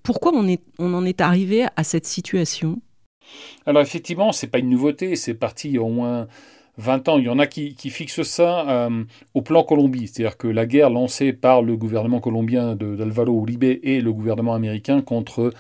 Pourquoi 0.03 0.33
on, 0.35 0.47
est, 0.47 0.61
on 0.79 0.93
en 0.93 1.07
est 1.07 1.23
arrivé 1.23 1.65
à 1.75 1.85
cette 1.85 2.05
situation? 2.05 2.83
Alors 3.65 3.81
effectivement, 3.81 4.33
c'est 4.33 4.49
pas 4.49 4.59
une 4.59 4.69
nouveauté. 4.69 5.17
C'est 5.17 5.33
parti 5.33 5.79
au 5.79 5.89
moins 5.89 6.29
20 6.79 7.09
ans. 7.09 7.19
Il 7.19 7.25
y 7.25 7.29
en 7.29 7.39
a 7.39 7.47
qui, 7.47 7.75
fixent 7.91 8.23
ça 8.23 8.69
euh, 8.69 9.05
au 9.35 9.43
plan 9.43 9.63
Colombie, 9.63 10.09
c'est-à-dire 10.09 10.37
que 10.37 10.49
la 10.49 10.67
guerre 10.67 10.91
lancée 10.91 11.33
par 11.33 11.63
le 11.63 11.77
gouvernement 11.77 12.21
colombien 12.21 12.75
d'Alvaro 12.75 13.41
Uribe 13.43 13.65
et 13.65 14.01
le 14.01 14.13
gouvernement 14.13 14.55
américain 14.55 15.01
contre 15.01 15.53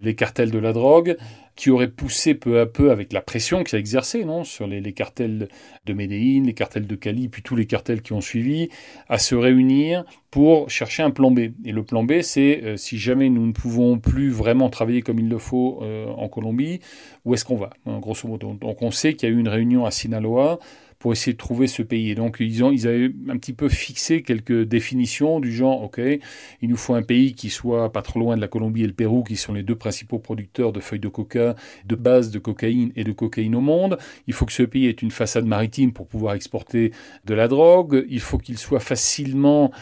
les 0.00 0.14
cartels 0.14 0.50
de 0.50 0.58
la 0.58 0.72
drogue, 0.72 1.16
qui 1.54 1.70
aurait 1.70 1.88
poussé 1.88 2.34
peu 2.34 2.60
à 2.60 2.66
peu, 2.66 2.90
avec 2.90 3.12
la 3.12 3.20
pression 3.20 3.62
que 3.62 3.70
ça 3.70 3.78
exerçait 3.78 4.24
non, 4.24 4.42
sur 4.44 4.66
les, 4.66 4.92
cartels 4.92 5.48
de 5.86 5.92
Medellín, 5.92 6.44
les 6.44 6.54
cartels 6.54 6.86
de 6.86 6.96
Cali, 6.96 7.28
puis 7.28 7.42
tous 7.42 7.56
les 7.56 7.66
cartels 7.66 8.02
qui 8.02 8.12
ont 8.12 8.20
suivi, 8.20 8.68
à 9.08 9.18
se 9.18 9.34
réunir 9.34 10.04
pour 10.32 10.70
chercher 10.70 11.02
un 11.02 11.10
plan 11.10 11.30
B. 11.30 11.40
Et 11.64 11.72
le 11.72 11.84
plan 11.84 12.02
B, 12.02 12.22
c'est 12.22 12.64
euh, 12.64 12.76
si 12.78 12.98
jamais 12.98 13.28
nous 13.28 13.46
ne 13.46 13.52
pouvons 13.52 13.98
plus 13.98 14.30
vraiment 14.30 14.70
travailler 14.70 15.02
comme 15.02 15.18
il 15.18 15.28
le 15.28 15.38
faut 15.38 15.80
euh, 15.82 16.06
en 16.06 16.28
Colombie, 16.28 16.80
où 17.26 17.34
est-ce 17.34 17.44
qu'on 17.44 17.56
va, 17.56 17.70
hein, 17.86 17.98
grosso 18.00 18.26
modo? 18.26 18.54
Donc 18.54 18.80
on 18.80 18.90
sait 18.90 19.12
qu'il 19.12 19.28
y 19.28 19.32
a 19.32 19.34
eu 19.34 19.38
une 19.38 19.48
réunion 19.48 19.84
à 19.84 19.90
Sinaloa 19.90 20.58
pour 21.02 21.12
essayer 21.12 21.32
de 21.32 21.38
trouver 21.38 21.66
ce 21.66 21.82
pays. 21.82 22.10
Et 22.10 22.14
donc, 22.14 22.36
ils, 22.38 22.62
ont, 22.62 22.70
ils 22.70 22.86
avaient 22.86 23.10
un 23.28 23.36
petit 23.36 23.52
peu 23.52 23.68
fixé 23.68 24.22
quelques 24.22 24.62
définitions 24.62 25.40
du 25.40 25.52
genre, 25.52 25.82
OK, 25.82 25.98
il 25.98 26.68
nous 26.68 26.76
faut 26.76 26.94
un 26.94 27.02
pays 27.02 27.34
qui 27.34 27.50
soit 27.50 27.92
pas 27.92 28.02
trop 28.02 28.20
loin 28.20 28.36
de 28.36 28.40
la 28.40 28.46
Colombie 28.46 28.84
et 28.84 28.86
le 28.86 28.92
Pérou, 28.92 29.24
qui 29.24 29.34
sont 29.34 29.52
les 29.52 29.64
deux 29.64 29.74
principaux 29.74 30.20
producteurs 30.20 30.70
de 30.70 30.78
feuilles 30.78 31.00
de 31.00 31.08
coca, 31.08 31.56
de 31.86 31.96
base 31.96 32.30
de 32.30 32.38
cocaïne 32.38 32.92
et 32.94 33.02
de 33.02 33.10
cocaïne 33.10 33.56
au 33.56 33.60
monde. 33.60 33.98
Il 34.28 34.32
faut 34.32 34.46
que 34.46 34.52
ce 34.52 34.62
pays 34.62 34.86
ait 34.86 34.92
une 34.92 35.10
façade 35.10 35.44
maritime 35.44 35.92
pour 35.92 36.06
pouvoir 36.06 36.34
exporter 36.34 36.92
de 37.24 37.34
la 37.34 37.48
drogue. 37.48 38.06
Il 38.08 38.20
faut 38.20 38.38
qu'il 38.38 38.56
soit 38.56 38.78
facilement 38.78 39.72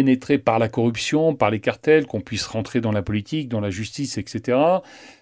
pénétré 0.00 0.38
par 0.38 0.58
la 0.58 0.70
corruption, 0.70 1.34
par 1.34 1.50
les 1.50 1.60
cartels, 1.60 2.06
qu'on 2.06 2.22
puisse 2.22 2.46
rentrer 2.46 2.80
dans 2.80 2.90
la 2.90 3.02
politique, 3.02 3.50
dans 3.50 3.60
la 3.60 3.68
justice, 3.68 4.16
etc. 4.16 4.56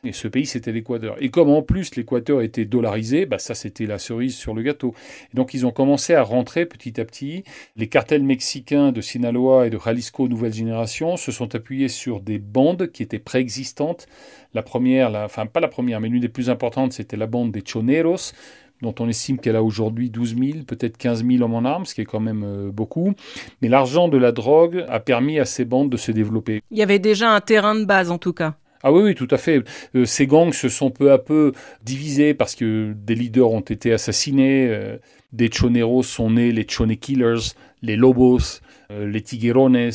Et 0.04 0.12
ce 0.12 0.28
pays, 0.28 0.46
c'était 0.46 0.70
l'Équateur. 0.70 1.16
Et 1.20 1.30
comme 1.30 1.50
en 1.50 1.62
plus 1.62 1.96
l'Équateur 1.96 2.42
était 2.42 2.64
dollarisé, 2.64 3.26
bah 3.26 3.40
ça 3.40 3.56
c'était 3.56 3.86
la 3.86 3.98
cerise 3.98 4.36
sur 4.36 4.54
le 4.54 4.62
gâteau. 4.62 4.94
donc 5.34 5.52
ils 5.52 5.66
ont 5.66 5.72
commencé 5.72 6.14
à 6.14 6.22
rentrer 6.22 6.64
petit 6.64 7.00
à 7.00 7.04
petit. 7.04 7.42
Les 7.74 7.88
cartels 7.88 8.22
mexicains 8.22 8.92
de 8.92 9.00
Sinaloa 9.00 9.66
et 9.66 9.70
de 9.70 9.80
Jalisco 9.84 10.28
Nouvelle 10.28 10.54
Génération 10.54 11.16
se 11.16 11.32
sont 11.32 11.56
appuyés 11.56 11.88
sur 11.88 12.20
des 12.20 12.38
bandes 12.38 12.92
qui 12.92 13.02
étaient 13.02 13.18
préexistantes. 13.18 14.06
La 14.54 14.62
première, 14.62 15.10
la, 15.10 15.24
enfin 15.24 15.46
pas 15.46 15.58
la 15.58 15.66
première, 15.66 16.00
mais 16.00 16.08
l'une 16.08 16.20
des 16.20 16.28
plus 16.28 16.50
importantes, 16.50 16.92
c'était 16.92 17.16
la 17.16 17.26
bande 17.26 17.50
des 17.50 17.64
Choneros, 17.66 18.32
dont 18.82 18.94
on 19.00 19.08
estime 19.08 19.38
qu'elle 19.38 19.56
a 19.56 19.62
aujourd'hui 19.62 20.10
12 20.10 20.36
000, 20.36 20.64
peut-être 20.66 20.96
15 20.96 21.24
000 21.26 21.42
hommes 21.42 21.54
en 21.54 21.64
armes, 21.64 21.86
ce 21.86 21.94
qui 21.94 22.00
est 22.00 22.06
quand 22.06 22.20
même 22.20 22.42
euh, 22.44 22.70
beaucoup. 22.70 23.14
Mais 23.62 23.68
l'argent 23.68 24.08
de 24.08 24.18
la 24.18 24.32
drogue 24.32 24.84
a 24.88 25.00
permis 25.00 25.38
à 25.38 25.44
ces 25.44 25.64
bandes 25.64 25.90
de 25.90 25.96
se 25.96 26.12
développer. 26.12 26.62
Il 26.70 26.78
y 26.78 26.82
avait 26.82 26.98
déjà 26.98 27.30
un 27.30 27.40
terrain 27.40 27.74
de 27.74 27.84
base 27.84 28.10
en 28.10 28.18
tout 28.18 28.32
cas. 28.32 28.54
Ah 28.84 28.92
oui, 28.92 29.02
oui, 29.02 29.14
tout 29.16 29.28
à 29.30 29.38
fait. 29.38 29.64
Euh, 29.96 30.04
ces 30.04 30.26
gangs 30.26 30.52
se 30.52 30.68
sont 30.68 30.90
peu 30.90 31.10
à 31.10 31.18
peu 31.18 31.52
divisés 31.82 32.32
parce 32.34 32.54
que 32.54 32.94
des 32.96 33.16
leaders 33.16 33.50
ont 33.50 33.60
été 33.60 33.92
assassinés. 33.92 34.68
Euh, 34.68 34.98
des 35.32 35.50
choneros 35.50 36.04
sont 36.04 36.30
nés 36.30 36.52
les 36.52 36.66
chone 36.66 36.96
killers, 36.96 37.52
les 37.82 37.96
lobos, 37.96 38.60
les 38.90 39.20
tiguerones, 39.20 39.90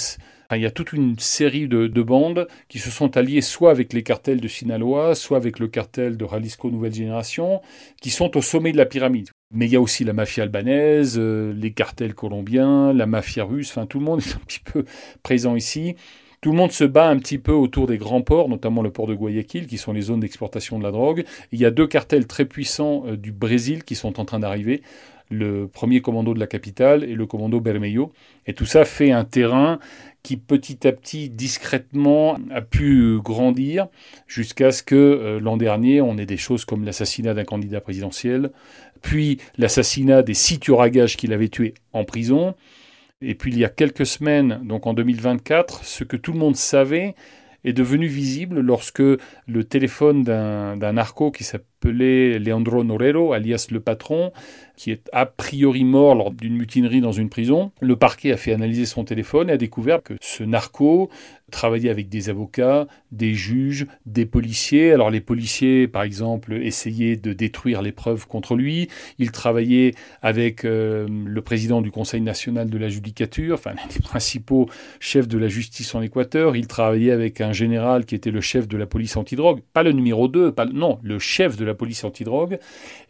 il 0.58 0.62
y 0.62 0.66
a 0.66 0.72
toute 0.72 0.94
une 0.94 1.18
série 1.20 1.68
de, 1.68 2.02
bandes 2.02 2.48
qui 2.68 2.80
se 2.80 2.90
sont 2.90 3.18
alliées 3.18 3.42
soit 3.42 3.72
avec 3.72 3.94
les 3.94 4.04
cartels 4.04 4.42
de 4.42 4.48
Sinaloa, 4.48 5.16
soit 5.16 5.38
avec 5.38 5.60
le 5.60 5.68
cartel 5.68 6.18
de 6.18 6.26
Jalisco 6.30 6.70
Nouvelle 6.70 6.94
Génération, 6.94 7.62
qui 8.02 8.10
sont 8.10 8.36
au 8.38 8.42
sommet 8.42 8.72
de 8.72 8.78
la 8.78 8.86
pyramide. 8.86 9.30
Mais 9.52 9.68
il 9.68 9.72
y 9.72 9.76
a 9.76 9.82
aussi 9.82 10.04
la 10.04 10.14
mafia 10.14 10.44
albanaise, 10.44 11.16
euh, 11.18 11.54
les 11.54 11.72
cartels 11.72 12.16
colombiens, 12.16 12.92
la 12.94 13.06
mafia 13.06 13.44
russe, 13.44 13.70
enfin 13.72 13.86
tout 13.86 14.00
le 14.00 14.06
monde 14.06 14.20
est 14.26 14.36
un 14.36 14.40
petit 14.40 14.60
peu 14.60 14.86
présent 15.22 15.56
ici. 15.56 15.96
Tout 16.42 16.52
le 16.52 16.58
monde 16.58 16.74
se 16.74 16.84
bat 16.84 17.08
un 17.08 17.18
petit 17.20 17.38
peu 17.38 17.54
autour 17.54 17.88
des 17.88 17.98
grands 17.98 18.22
ports, 18.22 18.50
notamment 18.50 18.82
le 18.82 18.92
port 18.92 19.08
de 19.08 19.14
Guayaquil, 19.14 19.66
qui 19.66 19.78
sont 19.78 19.94
les 19.94 20.02
zones 20.02 20.20
d'exportation 20.20 20.78
de 20.78 20.84
la 20.84 20.92
drogue. 20.92 21.24
Il 21.54 21.60
y 21.60 21.64
a 21.64 21.72
deux 21.72 21.88
cartels 21.88 22.28
très 22.28 22.44
puissants 22.44 23.04
euh, 23.08 23.16
du 23.16 23.32
Brésil 23.32 23.86
qui 23.86 23.96
sont 23.96 24.20
en 24.20 24.26
train 24.26 24.40
d'arriver 24.40 24.82
le 25.30 25.68
premier 25.68 26.02
commando 26.02 26.34
de 26.34 26.40
la 26.40 26.48
capitale 26.48 27.04
et 27.04 27.16
le 27.16 27.26
commando 27.26 27.60
Bermejo. 27.60 28.12
Et 28.46 28.54
tout 28.54 28.66
ça 28.66 28.86
fait 28.86 29.12
un 29.12 29.24
terrain 29.24 29.80
qui 30.24 30.38
petit 30.38 30.88
à 30.88 30.94
petit, 30.94 31.30
discrètement, 31.30 32.38
a 32.50 32.62
pu 32.62 33.20
grandir 33.20 33.88
jusqu'à 34.26 34.72
ce 34.72 34.82
que 34.82 34.96
euh, 34.96 35.40
l'an 35.40 35.58
dernier, 35.58 36.00
on 36.00 36.18
ait 36.18 36.26
des 36.26 36.38
choses 36.38 36.64
comme 36.64 36.86
l'assassinat 36.86 37.34
d'un 37.34 37.44
candidat 37.44 37.82
présidentiel, 37.82 38.52
puis 39.02 39.40
l'assassinat 39.58 40.24
des 40.24 40.34
six 40.34 40.60
tueurs 40.60 40.82
à 40.82 40.90
gages 40.90 41.18
qu'il 41.18 41.34
avait 41.34 41.50
tués 41.50 41.74
en 41.92 42.06
prison, 42.06 42.56
et 43.22 43.36
puis 43.36 43.52
il 43.52 43.58
y 43.58 43.66
a 43.66 43.70
quelques 43.70 44.06
semaines, 44.06 44.62
donc 44.64 44.88
en 44.88 44.94
2024, 44.94 45.84
ce 45.84 46.06
que 46.06 46.16
tout 46.16 46.32
le 46.32 46.40
monde 46.40 46.56
savait, 46.56 47.16
est 47.66 47.74
devenu 47.74 48.08
visible 48.08 48.60
lorsque 48.60 49.00
le 49.02 49.64
téléphone 49.64 50.24
d'un 50.24 50.94
narco 50.94 51.32
qui 51.32 51.44
Leandro 51.92 52.84
Norero, 52.84 53.34
alias 53.34 53.68
le 53.72 53.80
patron, 53.80 54.32
qui 54.76 54.92
est 54.92 55.10
a 55.14 55.26
priori 55.26 55.84
mort 55.84 56.16
lors 56.16 56.32
d'une 56.32 56.56
mutinerie 56.56 57.02
dans 57.02 57.12
une 57.12 57.30
prison. 57.30 57.72
Le 57.80 57.96
parquet 57.96 58.32
a 58.32 58.38
fait 58.38 58.54
analyser 58.54 58.86
son 58.86 59.04
téléphone 59.04 59.50
et 59.50 59.54
a 59.54 59.58
découvert 59.58 60.02
que 60.02 60.16
ce 60.22 60.44
narco 60.44 61.10
travaillait 61.52 61.92
avec 61.92 62.10
des 62.10 62.30
avocats, 62.30 62.88
des 63.12 63.34
juges, 63.34 63.86
des 64.06 64.26
policiers. 64.26 64.92
Alors 64.92 65.12
les 65.12 65.22
policiers, 65.22 65.88
par 65.88 66.02
exemple, 66.04 66.54
essayaient 66.54 67.16
de 67.16 67.32
détruire 67.32 67.82
les 67.82 67.92
preuves 67.92 68.28
contre 68.28 68.56
lui. 68.56 68.90
Il 69.20 69.32
travaillait 69.32 69.94
avec 70.22 70.66
euh, 70.66 71.08
le 71.08 71.42
président 71.42 71.82
du 71.82 71.92
Conseil 71.92 72.22
national 72.22 72.70
de 72.70 72.78
la 72.78 72.90
judicature, 72.90 73.54
enfin 73.54 73.72
l'un 73.72 73.88
des 73.94 74.02
principaux 74.02 74.68
chefs 75.00 75.28
de 75.28 75.38
la 75.38 75.48
justice 75.48 75.94
en 75.94 76.02
Équateur. 76.02 76.56
Il 76.56 76.68
travaillait 76.68 77.12
avec 77.12 77.40
un 77.40 77.54
général 77.54 78.06
qui 78.06 78.16
était 78.16 78.32
le 78.32 78.42
chef 78.42 78.68
de 78.68 78.76
la 78.76 78.88
police 78.88 79.16
antidrogue, 79.16 79.62
pas 79.74 79.84
le 79.84 79.92
numéro 79.92 80.28
2, 80.28 80.52
pas, 80.52 80.66
non, 80.66 81.00
le 81.04 81.20
chef 81.20 81.56
de 81.56 81.66
la 81.66 81.73
police 81.74 82.04
antidrogue. 82.04 82.60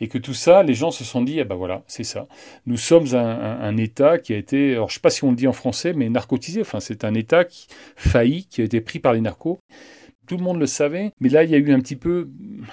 Et 0.01 0.07
que 0.07 0.17
tout 0.17 0.33
ça, 0.33 0.63
les 0.63 0.73
gens 0.73 0.91
se 0.91 1.03
sont 1.03 1.21
dit, 1.21 1.39
ah 1.39 1.43
ben 1.43 1.55
voilà, 1.55 1.83
c'est 1.87 2.03
ça. 2.03 2.27
Nous 2.65 2.77
sommes 2.77 3.13
un, 3.15 3.77
État 3.77 4.19
qui 4.19 4.33
a 4.33 4.37
été, 4.37 4.73
alors 4.73 4.89
je 4.89 4.95
sais 4.95 4.99
pas 4.99 5.09
si 5.09 5.23
on 5.23 5.31
le 5.31 5.35
dit 5.35 5.47
en 5.47 5.53
français, 5.53 5.93
mais 5.93 6.09
narcotisé. 6.09 6.61
Enfin, 6.61 6.79
c'est 6.79 7.03
un 7.03 7.13
État 7.13 7.43
qui 7.43 7.67
failli, 7.95 8.45
qui 8.45 8.61
a 8.61 8.63
été 8.63 8.81
pris 8.81 8.99
par 8.99 9.13
les 9.13 9.21
narcos. 9.21 9.59
Tout 10.25 10.37
le 10.37 10.43
monde 10.43 10.59
le 10.59 10.67
savait, 10.67 11.11
mais 11.19 11.27
là, 11.27 11.43
il 11.43 11.49
y 11.49 11.55
a 11.55 11.57
eu 11.57 11.73
un 11.73 11.79
petit 11.79 11.97
peu 11.97 12.29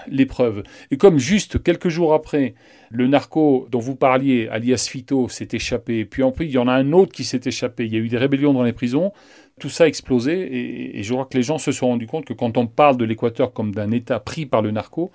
l'épreuve. 0.06 0.62
Et 0.92 0.96
comme 0.96 1.18
juste 1.18 1.60
quelques 1.60 1.88
jours 1.88 2.14
après, 2.14 2.54
le 2.90 3.08
narco 3.08 3.66
dont 3.72 3.80
vous 3.80 3.96
parliez, 3.96 4.46
alias 4.48 4.86
Fito, 4.88 5.28
s'est 5.28 5.48
échappé, 5.52 6.04
puis 6.04 6.22
en 6.22 6.30
plus, 6.30 6.46
il 6.46 6.52
y 6.52 6.58
en 6.58 6.68
a 6.68 6.72
un 6.72 6.92
autre 6.92 7.12
qui 7.12 7.24
s'est 7.24 7.40
échappé, 7.44 7.86
il 7.86 7.92
y 7.92 7.96
a 7.96 7.98
eu 7.98 8.08
des 8.08 8.18
rébellions 8.18 8.52
dans 8.52 8.62
les 8.62 8.72
prisons, 8.72 9.12
tout 9.58 9.68
ça 9.68 9.84
a 9.84 9.86
explosé, 9.88 10.96
et, 10.96 11.02
je 11.02 11.12
crois 11.12 11.26
que 11.26 11.36
les 11.36 11.42
gens 11.42 11.58
se 11.58 11.72
sont 11.72 11.88
rendus 11.88 12.06
compte 12.06 12.24
que 12.24 12.32
quand 12.32 12.56
on 12.56 12.68
parle 12.68 12.96
de 12.96 13.04
l'Équateur 13.04 13.52
comme 13.52 13.74
d'un 13.74 13.90
État 13.90 14.20
pris 14.20 14.46
par 14.46 14.62
le 14.62 14.70
narco, 14.70 15.10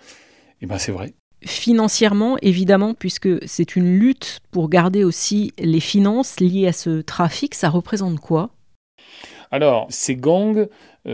eh 0.61 0.65
ben 0.65 0.77
c'est 0.77 0.91
vrai. 0.91 1.13
Financièrement, 1.43 2.37
évidemment, 2.41 2.93
puisque 2.93 3.29
c'est 3.47 3.75
une 3.75 3.99
lutte 3.99 4.39
pour 4.51 4.69
garder 4.69 5.03
aussi 5.03 5.53
les 5.59 5.79
finances 5.79 6.39
liées 6.39 6.67
à 6.67 6.73
ce 6.73 7.01
trafic, 7.01 7.53
ça 7.53 7.69
représente 7.69 8.19
quoi? 8.19 8.49
Alors, 9.51 9.85
ces 9.89 10.15
gangs 10.15 10.67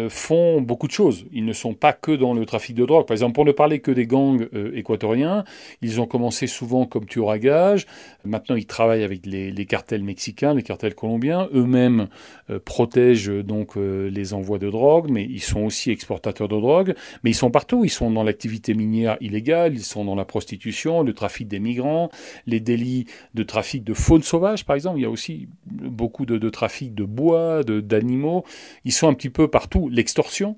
font 0.10 0.62
beaucoup 0.62 0.88
de 0.88 0.92
choses. 0.92 1.26
Ils 1.34 1.46
ne 1.46 1.54
sont 1.54 1.74
pas 1.74 1.94
que 1.94 2.12
dans 2.12 2.34
le 2.34 2.46
trafic 2.46 2.76
de 2.76 2.86
drogue. 2.86 3.06
Par 3.06 3.14
exemple, 3.14 3.34
pour 3.34 3.46
ne 3.46 3.52
parler 3.52 3.80
que 3.80 3.92
des 3.92 4.08
gangs 4.08 4.48
euh, 4.54 4.72
équatoriens, 4.76 5.44
ils 5.82 6.00
ont 6.00 6.06
commencé 6.06 6.48
souvent 6.48 6.86
comme 6.86 7.06
tueurs 7.06 7.30
à 7.30 7.40
gages. 7.40 7.86
Maintenant, 8.24 8.56
ils 8.56 8.66
travaillent 8.66 9.04
avec 9.04 9.26
les, 9.26 9.66
cartels 9.66 10.04
mexicains, 10.04 10.54
les 10.54 10.64
cartels 10.64 10.96
colombiens. 10.96 11.50
Eux-mêmes 11.54 12.08
euh, 12.50 12.60
protègent 12.64 13.44
donc 13.44 13.76
les 13.76 14.34
envois 14.34 14.60
de 14.60 14.70
drogue, 14.70 15.10
mais 15.10 15.24
ils 15.24 15.42
sont 15.42 15.62
aussi 15.62 15.92
exportateurs 15.92 16.48
de 16.48 16.60
drogue. 16.60 16.96
Mais 17.24 17.32
ils 17.32 17.36
sont 17.36 17.52
partout. 17.52 17.84
Ils 17.84 17.90
sont 17.90 18.12
dans 18.12 18.24
l'activité 18.24 18.74
minière 18.74 19.18
illégale, 19.22 19.74
ils 19.74 19.84
sont 19.84 20.06
dans 20.06 20.16
la 20.16 20.26
prostitution, 20.26 21.04
le 21.04 21.14
trafic 21.14 21.48
des 21.48 21.60
migrants, 21.60 22.10
les 22.48 22.60
délits 22.60 23.06
de 23.34 23.44
trafic 23.44 23.84
de 23.84 23.94
faune 23.94 24.24
sauvage, 24.24 24.66
par 24.66 24.76
exemple. 24.76 25.00
Il 25.00 25.04
y 25.04 25.06
a 25.06 25.10
aussi 25.10 25.48
beaucoup 25.66 26.26
de, 26.26 26.38
de 26.38 26.50
trafic 26.50 26.94
de 26.94 27.04
bois, 27.04 27.64
d'animaux. 27.64 28.44
Ils 28.86 28.92
sont 28.92 29.08
un 29.08 29.14
petit 29.14 29.30
peu 29.30 29.48
partout 29.48 29.81
l'extorsion. 29.90 30.58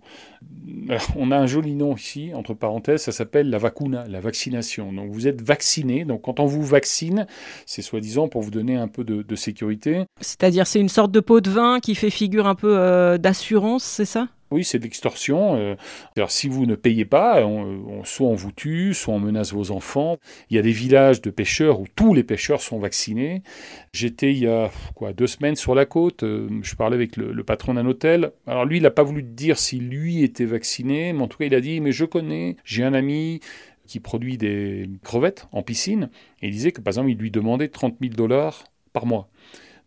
On 1.16 1.32
a 1.32 1.38
un 1.38 1.48
joli 1.48 1.76
nom 1.76 1.96
ici, 1.96 2.32
entre 2.34 2.54
parenthèses, 2.54 3.02
ça 3.02 3.12
s'appelle 3.12 3.50
la 3.50 3.58
vacuna, 3.58 4.06
la 4.08 4.20
vaccination. 4.20 4.92
Donc 4.92 5.12
vous 5.12 5.28
êtes 5.28 5.42
vacciné, 5.42 6.06
donc 6.06 6.24
quand 6.24 6.40
on 6.40 6.46
vous 6.46 6.64
vaccine, 6.64 7.28
c'est 7.66 7.82
soi-disant 7.82 8.28
pour 8.28 8.42
vous 8.42 8.52
donner 8.52 8.76
un 8.76 8.88
peu 8.88 9.04
de, 9.04 9.36
sécurité. 9.36 10.04
C'est-à-dire 10.22 10.68
c'est 10.68 10.80
une 10.80 10.90
sorte 10.90 11.12
de 11.12 11.20
pot 11.20 11.42
de 11.42 11.50
vin 11.50 11.80
qui 11.80 11.96
fait 11.96 12.10
figure 12.10 12.48
un 12.48 12.56
peu 12.56 12.78
euh, 12.78 13.18
d'assurance, 13.18 13.84
c'est 13.84 14.06
ça? 14.06 14.28
Oui, 14.54 14.64
c'est 14.64 14.78
de 14.78 14.84
l'extorsion. 14.84 15.56
Euh, 15.58 15.76
si 16.28 16.48
vous 16.48 16.66
ne 16.66 16.76
payez 16.76 17.06
pas, 17.06 17.46
on, 17.46 18.04
soit 18.04 18.28
on 18.28 18.36
vous 18.36 18.52
tue, 18.52 18.94
soit 18.94 19.14
on 19.14 19.20
menace 19.20 19.52
vos 19.52 19.72
enfants. 19.72 20.18
Il 20.50 20.56
y 20.56 20.60
a 20.60 20.62
des 20.62 20.72
villages 20.72 21.22
de 21.22 21.30
pêcheurs 21.30 21.80
où 21.80 21.86
tous 21.96 22.14
les 22.14 22.24
pêcheurs 22.24 22.62
sont 22.62 22.78
vaccinés. 22.80 23.42
J'étais 23.92 24.32
il 24.32 24.40
y 24.40 24.48
a 24.48 24.72
quoi, 24.96 25.14
deux 25.14 25.28
semaines 25.28 25.56
sur 25.56 25.76
la 25.76 25.86
côte. 25.86 26.24
Euh, 26.24 26.48
je 26.62 26.76
parlais 26.76 26.96
avec 26.96 27.18
le, 27.18 27.44
patron 27.44 27.74
d'un 27.74 27.86
hôtel. 27.86 28.32
Alors 28.48 28.66
lui, 28.66 28.78
il 28.78 28.84
n'a 28.84 28.92
pas 28.92 29.04
voulu 29.04 29.24
dire 29.24 29.58
si 29.58 29.80
lui 29.80 30.24
était 30.24 30.46
vacciné, 30.46 31.14
mais 31.14 31.22
en 31.22 31.28
tout 31.28 31.38
cas, 31.38 31.46
il 31.46 31.56
a 31.56 31.62
dit 31.62 31.82
Mais 31.82 31.92
je 31.92 32.06
connais, 32.06 32.56
j'ai 32.64 32.84
un 32.84 32.94
ami 32.94 33.40
qui 33.88 34.00
produit 34.00 34.38
des 34.38 34.90
crevettes 35.04 35.48
en 35.52 35.62
piscine. 35.62 36.10
Et 36.42 36.48
il 36.48 36.52
disait 36.52 36.72
que 36.72 36.82
par 36.82 36.92
exemple, 36.92 37.10
il 37.10 37.18
lui 37.18 37.32
demandait 37.32 37.68
30 37.68 37.98
000 38.02 38.14
dollars 38.14 38.64
par 38.94 39.06
mois. 39.06 39.30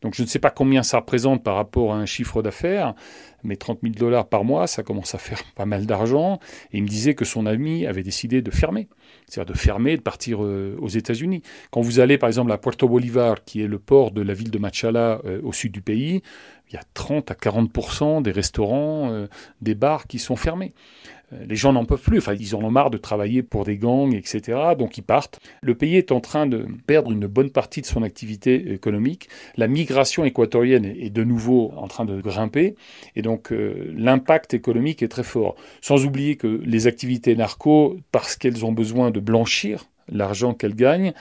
Donc 0.07 0.15
je 0.15 0.23
ne 0.23 0.29
sais 0.29 0.39
pas 0.39 0.51
combien 0.51 0.85
ça 0.85 0.99
représente 0.99 1.43
par 1.43 1.57
rapport 1.57 1.93
à 1.93 1.97
un 1.97 2.07
chiffre 2.07 2.41
d'affaires, 2.41 2.95
mais 3.43 3.57
30 3.57 3.81
000 3.83 3.93
dollars 3.97 4.29
par 4.29 4.45
mois, 4.45 4.69
ça 4.69 4.85
commence 4.85 5.17
à 5.17 5.19
faire 5.19 5.43
pas 5.57 5.67
mal 5.67 5.85
d'argent. 5.85 6.39
Et 6.73 6.79
il 6.79 6.85
me 6.85 6.89
disait 6.89 7.15
que 7.15 7.25
son 7.25 7.45
ami 7.45 7.89
avait 7.89 8.05
décidé 8.05 8.41
de 8.41 8.53
fermer, 8.53 8.87
c'est-à-dire 9.27 9.53
de 9.53 9.59
fermer, 9.59 9.97
de 9.97 10.03
partir 10.03 10.45
euh, 10.45 10.79
aux 10.81 10.87
États-Unis. 10.87 11.43
Quand 11.73 11.81
vous 11.81 11.99
allez 11.99 12.19
par 12.19 12.29
exemple 12.29 12.53
à 12.53 12.59
Puerto 12.59 12.89
Bolivar, 12.89 13.43
qui 13.43 13.63
est 13.63 13.67
le 13.67 13.81
port 13.81 14.13
de 14.13 14.23
la 14.23 14.33
ville 14.33 14.53
de 14.53 14.59
Machala 14.61 15.21
euh, 15.25 15.41
au 15.43 15.53
sud 15.53 15.73
du 15.73 15.83
pays, 15.83 16.23
il 16.71 16.75
y 16.75 16.79
a 16.79 16.83
30 16.95 17.33
à 17.33 17.35
40% 17.35 18.23
des 18.23 18.31
restaurants, 18.31 19.11
euh, 19.11 19.27
des 19.61 19.75
bars 19.75 20.07
qui 20.07 20.21
sont 20.21 20.37
fermés. 20.37 20.73
Euh, 21.33 21.45
les 21.47 21.57
gens 21.57 21.73
n'en 21.73 21.85
peuvent 21.85 22.03
plus, 22.03 22.19
enfin, 22.19 22.35
ils 22.35 22.55
en 22.55 22.63
ont 22.63 22.71
marre 22.71 22.91
de 22.91 22.99
travailler 22.99 23.43
pour 23.43 23.65
des 23.65 23.79
gangs, 23.79 24.15
etc. 24.15 24.59
Donc 24.79 24.99
ils 24.99 25.03
partent. 25.03 25.41
Le 25.61 25.75
pays 25.75 25.97
est 25.97 26.13
en 26.13 26.21
train 26.21 26.47
de 26.47 26.67
perdre 26.87 27.11
une 27.11 27.27
bonne 27.27 27.51
partie 27.51 27.81
de 27.81 27.87
son 27.87 28.03
activité 28.03 28.73
économique. 28.73 29.29
La 29.57 29.67
migration 29.67 30.25
équatorienne 30.25 30.85
est 30.85 31.11
de 31.11 31.25
nouveau 31.25 31.73
en 31.77 31.89
train 31.89 32.05
de 32.05 32.21
grimper. 32.21 32.77
Et 33.15 33.23
donc 33.23 33.53
euh, 33.53 33.93
l'impact 33.97 34.55
économique 34.55 35.03
est 35.03 35.09
très 35.09 35.25
fort. 35.25 35.57
Sans 35.81 36.05
oublier 36.05 36.37
que 36.37 36.61
les 36.65 36.87
activités 36.87 37.35
narco, 37.35 37.99
parce 38.13 38.37
qu'elles 38.37 38.65
ont 38.65 38.73
besoin 38.73 39.11
de 39.11 39.21
blanchir, 39.21 39.87
l'argent 40.09 40.55
qu'elles 40.55 40.75
gagnent 40.75 41.13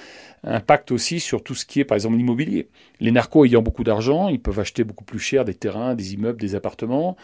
impacte 0.44 0.92
aussi 0.92 1.20
sur 1.20 1.44
tout 1.44 1.56
ce 1.56 1.65
qui 1.65 1.80
est 1.80 1.86
par 1.86 1.96
exemple 1.96 2.18
l'immobilier. 2.18 2.70
Les 3.00 3.12
narcos 3.12 3.46
ayant 3.46 3.62
beaucoup 3.62 3.84
d'argent, 3.84 4.30
ils 4.30 4.39
peuvent 4.39 4.60
acheter 4.60 4.84
beaucoup 4.84 5.04
plus 5.04 5.20
cher 5.20 5.46
des 5.46 5.56
terrains, 5.56 5.96
des 5.96 6.13
immeubles, 6.13 6.39
des 6.39 6.56
appartements, 6.56 7.18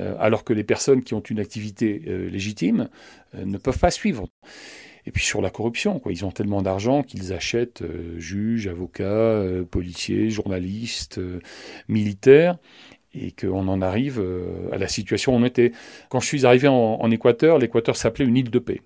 euh, 0.00 0.14
alors 0.18 0.44
que 0.44 0.52
les 0.52 0.64
personnes 0.64 1.02
qui 1.02 1.14
ont 1.14 1.20
une 1.20 1.38
activité 1.38 2.02
euh, 2.06 2.30
légitime 2.30 2.88
euh, 3.34 3.44
ne 3.44 3.58
peuvent 3.58 3.78
pas 3.78 3.90
suivre. 3.90 4.26
Et 5.04 5.10
puis 5.10 5.24
sur 5.24 5.42
la 5.42 5.50
corruption, 5.50 5.98
quoi. 5.98 6.12
ils 6.12 6.24
ont 6.24 6.30
tellement 6.30 6.62
d'argent 6.62 7.02
qu'ils 7.02 7.32
achètent 7.32 7.82
juges, 8.18 8.68
avocats, 8.68 9.42
policiers, 9.68 10.30
journalistes, 10.30 11.20
militaires 11.88 12.56
et 13.12 13.32
qu'on 13.32 13.66
en 13.66 13.82
arrive 13.82 14.24
à 14.70 14.78
la 14.78 14.86
situation 14.86 15.34
où 15.34 15.38
on 15.38 15.44
était. 15.44 15.72
Quand 16.08 16.20
je 16.20 16.26
suis 16.28 16.46
arrivé 16.46 16.68
en 16.68 17.10
Équateur, 17.10 17.58
l'Équateur 17.58 17.96
s'appelait 17.96 18.24
une 18.24 18.36
île 18.36 18.50
de 18.50 18.60
paix. 18.60 18.80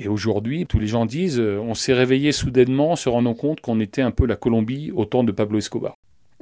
Et 0.00 0.06
aujourd'hui, 0.06 0.64
tous 0.64 0.78
les 0.78 0.86
gens 0.86 1.06
disent, 1.06 1.40
euh, 1.40 1.58
on 1.58 1.74
s'est 1.74 1.92
réveillé 1.92 2.30
soudainement, 2.30 2.94
se 2.94 3.08
rendant 3.08 3.34
compte 3.34 3.60
qu'on 3.60 3.80
était 3.80 4.00
un 4.00 4.12
peu 4.12 4.26
la 4.26 4.36
Colombie 4.36 4.92
au 4.92 5.04
temps 5.04 5.24
de 5.24 5.32
Pablo 5.32 5.58
Escobar. 5.58 5.94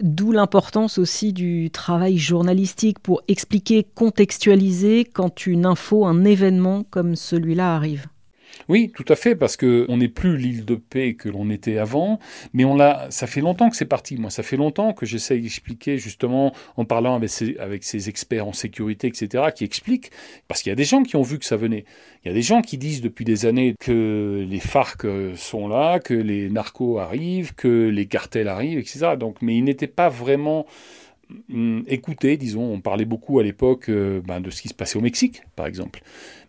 D'où 0.03 0.31
l'importance 0.31 0.99
aussi 0.99 1.33
du 1.33 1.71
travail 1.71 2.19
journalistique 2.19 2.99
pour 2.99 3.23
expliquer, 3.29 3.87
contextualiser 3.95 5.07
quand 5.07 5.47
une 5.47 5.65
info, 5.65 6.05
un 6.05 6.27
événement 6.27 6.85
comme 6.91 7.17
celui-là 7.17 7.75
arrive. 7.75 8.07
Oui, 8.68 8.90
tout 8.94 9.04
à 9.08 9.16
fait, 9.16 9.37
parce 9.37 9.56
que 9.56 9.87
on 9.88 9.99
n'est 9.99 10.08
plus 10.08 10.37
l'île 10.37 10.64
de 10.64 10.75
paix 10.75 11.14
que 11.14 11.28
l'on 11.28 11.50
était 11.50 11.78
avant, 11.78 12.18
mais 12.52 12.64
on 12.64 12.75
l'a. 12.75 13.06
Ça 13.11 13.26
fait 13.26 13.40
longtemps 13.40 13.70
que 13.70 13.76
c'est 13.76 13.85
parti. 13.85 14.16
Moi, 14.16 14.30
ça 14.30 14.42
fait 14.42 14.56
longtemps 14.56 14.92
que 14.92 15.06
j'essaye 15.06 15.40
d'expliquer 15.40 15.99
justement 15.99 16.52
en 16.76 16.85
parlant 16.85 17.14
avec 17.14 17.30
ces, 17.30 17.56
avec 17.58 17.85
ces 17.85 18.08
experts 18.08 18.46
en 18.46 18.52
sécurité, 18.52 19.06
etc., 19.06 19.44
qui 19.54 19.64
expliquent 19.64 20.11
parce 20.49 20.62
qu'il 20.62 20.70
y 20.70 20.73
a 20.73 20.76
des 20.76 20.85
gens 20.85 21.02
qui 21.02 21.16
ont 21.16 21.23
vu 21.23 21.38
que 21.38 21.44
ça 21.44 21.56
venait. 21.56 21.85
Il 22.25 22.28
y 22.28 22.30
a 22.30 22.35
des 22.35 22.42
gens 22.42 22.61
qui 22.61 22.76
disent 22.78 23.02
depuis 23.02 23.25
des 23.25 23.46
années 23.46 23.75
que 23.78 24.44
les 24.49 24.61
FARC 24.61 25.06
sont 25.37 25.68
là, 25.68 26.00
que 26.00 26.14
les 26.14 26.50
narcos 26.50 26.99
arrivent, 26.99 27.54
que 27.54 27.88
les 27.88 28.06
cartels 28.06 28.49
arrivent, 28.49 28.78
etc. 28.78 29.16
Donc, 29.18 29.37
mais 29.42 29.56
ils 29.56 29.64
n'étaient 29.64 29.87
pas 29.87 30.08
vraiment 30.08 30.66
hum, 31.50 31.85
écoutés, 31.87 32.37
disons. 32.37 32.62
On 32.62 32.80
parlait 32.80 33.04
beaucoup 33.04 33.38
à 33.38 33.42
l'époque 33.42 33.88
euh, 33.88 34.21
ben, 34.21 34.40
de 34.40 34.50
ce 34.50 34.62
qui 34.62 34.68
se 34.68 34.75
passait 34.75 34.99
au 34.99 35.00
Mexique, 35.00 35.42
par 35.54 35.66
exemple. 35.66 36.02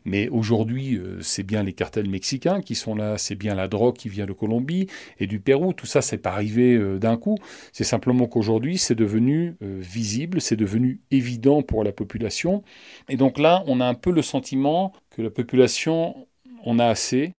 Mais 0.05 0.29
aujourd'hui, 0.29 0.95
euh, 0.95 1.19
c'est 1.21 1.43
bien 1.43 1.63
les 1.63 1.73
cartels 1.73 2.09
mexicains 2.09 2.61
qui 2.61 2.75
sont 2.75 2.95
là, 2.95 3.17
c'est 3.17 3.35
bien 3.35 3.55
la 3.55 3.67
drogue 3.67 3.95
qui 3.95 4.09
vient 4.09 4.25
de 4.25 4.33
Colombie 4.33 4.87
et 5.19 5.27
du 5.27 5.39
Pérou. 5.39 5.73
Tout 5.73 5.85
ça, 5.85 6.01
c'est 6.01 6.17
pas 6.17 6.31
arrivé 6.31 6.75
euh, 6.75 6.97
d'un 6.97 7.17
coup. 7.17 7.37
C'est 7.73 7.83
simplement 7.83 8.27
qu'aujourd'hui, 8.27 8.77
c'est 8.77 8.95
devenu 8.95 9.55
visible, 9.61 10.41
c'est 10.41 10.55
devenu 10.55 11.01
évident 11.11 11.61
pour 11.61 11.83
la 11.83 11.91
population. 11.91 12.63
Et 13.09 13.17
donc 13.17 13.37
là, 13.37 13.63
on 13.67 13.81
a 13.81 13.85
un 13.85 13.93
peu 13.93 14.11
le 14.11 14.21
sentiment 14.21 14.93
que 15.09 15.21
la 15.21 15.29
population 15.29 16.27
en 16.63 16.79
a 16.79 16.85
assez. 16.85 17.33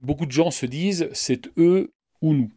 Beaucoup 0.00 0.26
de 0.26 0.32
gens 0.32 0.50
se 0.50 0.66
disent, 0.66 1.08
c'est 1.12 1.48
eux 1.58 1.92
ou 2.20 2.34
nous. 2.34 2.50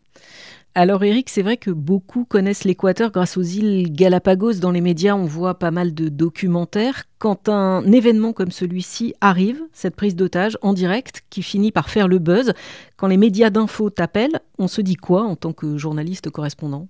Alors 0.77 1.05
Eric, 1.05 1.29
c'est 1.29 1.41
vrai 1.41 1.55
que 1.55 1.71
beaucoup 1.71 2.25
connaissent 2.25 2.65
l'Équateur 2.65 3.09
grâce 3.09 3.37
aux 3.37 3.41
îles 3.41 3.93
Galapagos. 3.93 4.55
Dans 4.55 4.71
les 4.71 4.81
médias, 4.81 5.15
on 5.15 5.23
voit 5.23 5.57
pas 5.57 5.71
mal 5.71 5.93
de 5.93 6.09
documentaires. 6.09 7.03
Quand 7.17 7.47
un 7.47 7.89
événement 7.93 8.33
comme 8.33 8.51
celui-ci 8.51 9.13
arrive, 9.21 9.63
cette 9.71 9.95
prise 9.95 10.17
d'otage 10.17 10.57
en 10.61 10.73
direct, 10.73 11.23
qui 11.29 11.43
finit 11.43 11.71
par 11.71 11.89
faire 11.89 12.09
le 12.09 12.19
buzz, 12.19 12.51
quand 12.97 13.07
les 13.07 13.15
médias 13.15 13.49
d'info 13.49 13.89
t'appellent, 13.89 14.41
on 14.59 14.67
se 14.67 14.81
dit 14.81 14.97
quoi 14.97 15.23
en 15.23 15.37
tant 15.37 15.53
que 15.53 15.77
journaliste 15.77 16.29
correspondant? 16.29 16.89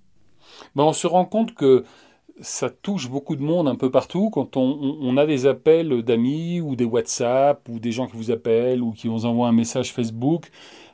Ben, 0.75 0.85
On 0.85 0.93
se 0.93 1.05
rend 1.05 1.25
compte 1.25 1.53
que 1.53 1.83
ça 2.41 2.71
touche 2.71 3.09
beaucoup 3.09 3.35
de 3.35 3.43
monde 3.43 3.67
un 3.67 3.75
peu 3.75 3.91
partout. 3.91 4.29
Quand 4.31 4.57
on, 4.57 5.15
a 5.15 5.25
des 5.25 5.45
appels 5.45 6.01
d'amis 6.01 6.59
ou 6.59 6.75
des 6.75 6.85
WhatsApp 6.85 7.69
ou 7.69 7.79
des 7.79 7.91
gens 7.91 8.07
qui 8.07 8.17
vous 8.17 8.31
appellent 8.31 8.81
ou 8.81 8.91
qui 8.91 9.07
vous 9.07 9.25
envoient 9.25 9.47
un 9.47 9.53
message 9.53 9.93
Facebook, 9.93 10.49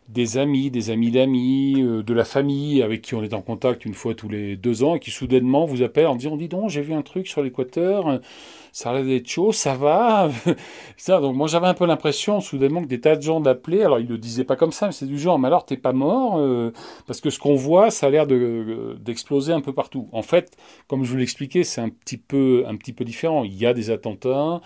des 0.09 0.37
amis, 0.37 0.71
des 0.71 0.89
amis 0.89 1.11
d'amis, 1.11 1.81
euh, 1.81 2.03
de 2.03 2.13
la 2.13 2.25
famille 2.25 2.81
avec 2.81 3.01
qui 3.01 3.15
on 3.15 3.23
est 3.23 3.33
en 3.33 3.41
contact 3.41 3.85
une 3.85 3.93
fois 3.93 4.13
tous 4.13 4.27
les 4.27 4.57
deux 4.57 4.83
ans 4.83 4.95
et 4.95 4.99
qui 4.99 5.11
soudainement 5.11 5.65
vous 5.65 5.83
appellent 5.83 6.07
en 6.07 6.15
disant 6.15 6.35
Dis 6.35 6.49
donc, 6.49 6.69
j'ai 6.69 6.81
vu 6.81 6.93
un 6.93 7.01
truc 7.01 7.27
sur 7.27 7.41
l'équateur, 7.41 8.19
ça 8.73 8.91
a 8.91 9.01
d'être 9.01 9.27
chaud, 9.27 9.51
ça 9.51 9.75
va. 9.75 10.29
ça, 10.97 11.19
donc 11.19 11.35
moi 11.35 11.47
j'avais 11.47 11.67
un 11.67 11.73
peu 11.73 11.85
l'impression 11.85 12.41
soudainement 12.41 12.81
que 12.81 12.87
des 12.87 13.01
tas 13.01 13.15
de 13.15 13.21
gens 13.21 13.39
l'appelaient. 13.39 13.83
Alors 13.83 13.99
ils 13.99 14.07
le 14.07 14.17
disaient 14.17 14.43
pas 14.43 14.55
comme 14.55 14.71
ça, 14.71 14.87
mais 14.87 14.91
c'est 14.91 15.05
du 15.05 15.19
genre 15.19 15.39
Mais 15.39 15.47
alors 15.47 15.65
t'es 15.65 15.77
pas 15.77 15.93
mort 15.93 16.37
euh, 16.37 16.71
Parce 17.07 17.21
que 17.21 17.29
ce 17.29 17.39
qu'on 17.39 17.55
voit, 17.55 17.91
ça 17.91 18.07
a 18.07 18.09
l'air 18.09 18.27
d'exploser 18.27 19.53
un 19.53 19.61
peu 19.61 19.73
partout. 19.73 20.09
En 20.11 20.21
fait, 20.21 20.57
comme 20.87 21.03
je 21.03 21.11
vous 21.11 21.17
l'expliquais, 21.17 21.63
c'est 21.63 21.81
un 21.81 21.89
petit 21.89 22.17
peu 22.17 22.63
un 22.67 22.75
petit 22.75 22.93
peu 22.93 23.05
différent. 23.05 23.43
Il 23.43 23.55
y 23.55 23.65
a 23.65 23.73
des 23.73 23.91
attentats. 23.91 24.61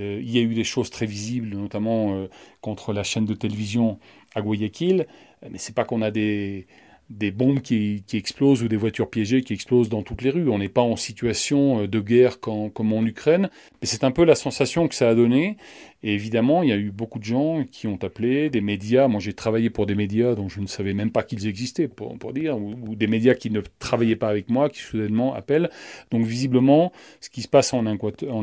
Euh, 0.00 0.20
il 0.22 0.30
y 0.30 0.38
a 0.38 0.42
eu 0.42 0.54
des 0.54 0.64
choses 0.64 0.90
très 0.90 1.06
visibles, 1.06 1.56
notamment 1.56 2.26
contre 2.60 2.92
la 2.92 3.02
chaîne 3.02 3.24
de 3.26 3.34
télévision 3.34 3.98
à 4.34 4.42
Guayaquil, 4.42 5.06
mais 5.48 5.58
c'est 5.58 5.74
pas 5.74 5.84
qu'on 5.84 6.02
a 6.02 6.10
des, 6.10 6.66
des 7.10 7.32
bombes 7.32 7.60
qui, 7.60 8.04
explosent 8.12 8.62
ou 8.62 8.68
des 8.68 8.76
voitures 8.76 9.10
piégées 9.10 9.42
qui 9.42 9.52
explosent 9.52 9.88
dans 9.88 10.02
toutes 10.02 10.22
les 10.22 10.30
rues. 10.30 10.48
On 10.48 10.58
n'est 10.58 10.68
pas 10.68 10.80
en 10.80 10.94
situation 10.94 11.82
euh, 11.82 11.88
de 11.88 12.00
guerre 12.00 12.38
comme 12.40 12.92
en 12.92 13.04
Ukraine, 13.04 13.50
mais 13.80 13.86
c'est 13.86 14.04
un 14.04 14.12
peu 14.12 14.24
la 14.24 14.36
sensation 14.36 14.86
que 14.86 14.94
ça 14.94 15.08
a 15.08 15.14
donné. 15.14 15.56
Et 16.04 16.14
évidemment, 16.14 16.62
il 16.62 16.70
y 16.70 16.72
a 16.72 16.76
eu 16.76 16.92
beaucoup 16.92 17.18
de 17.18 17.24
gens 17.24 17.64
qui 17.70 17.88
ont 17.88 17.98
appelé, 18.02 18.48
des 18.48 18.60
médias. 18.60 19.08
Moi, 19.08 19.20
j'ai 19.20 19.34
travaillé 19.34 19.70
pour 19.70 19.86
des 19.86 19.96
médias 19.96 20.34
dont 20.36 20.48
je 20.48 20.60
ne 20.60 20.66
savais 20.66 20.94
même 20.94 21.10
pas 21.10 21.24
qu'ils 21.24 21.48
existaient, 21.48 21.88
pour, 21.88 22.16
pour 22.16 22.32
dire, 22.32 22.56
ou, 22.56 22.94
des 22.94 23.08
médias 23.08 23.34
qui 23.34 23.50
ne 23.50 23.60
travaillaient 23.80 24.16
pas 24.16 24.28
avec 24.28 24.48
moi, 24.48 24.70
qui 24.70 24.78
soudainement 24.78 25.34
appellent. 25.34 25.68
Donc, 26.12 26.24
visiblement, 26.24 26.92
ce 27.20 27.28
qui 27.28 27.42
se 27.42 27.48
passe 27.48 27.74
en 27.74 27.84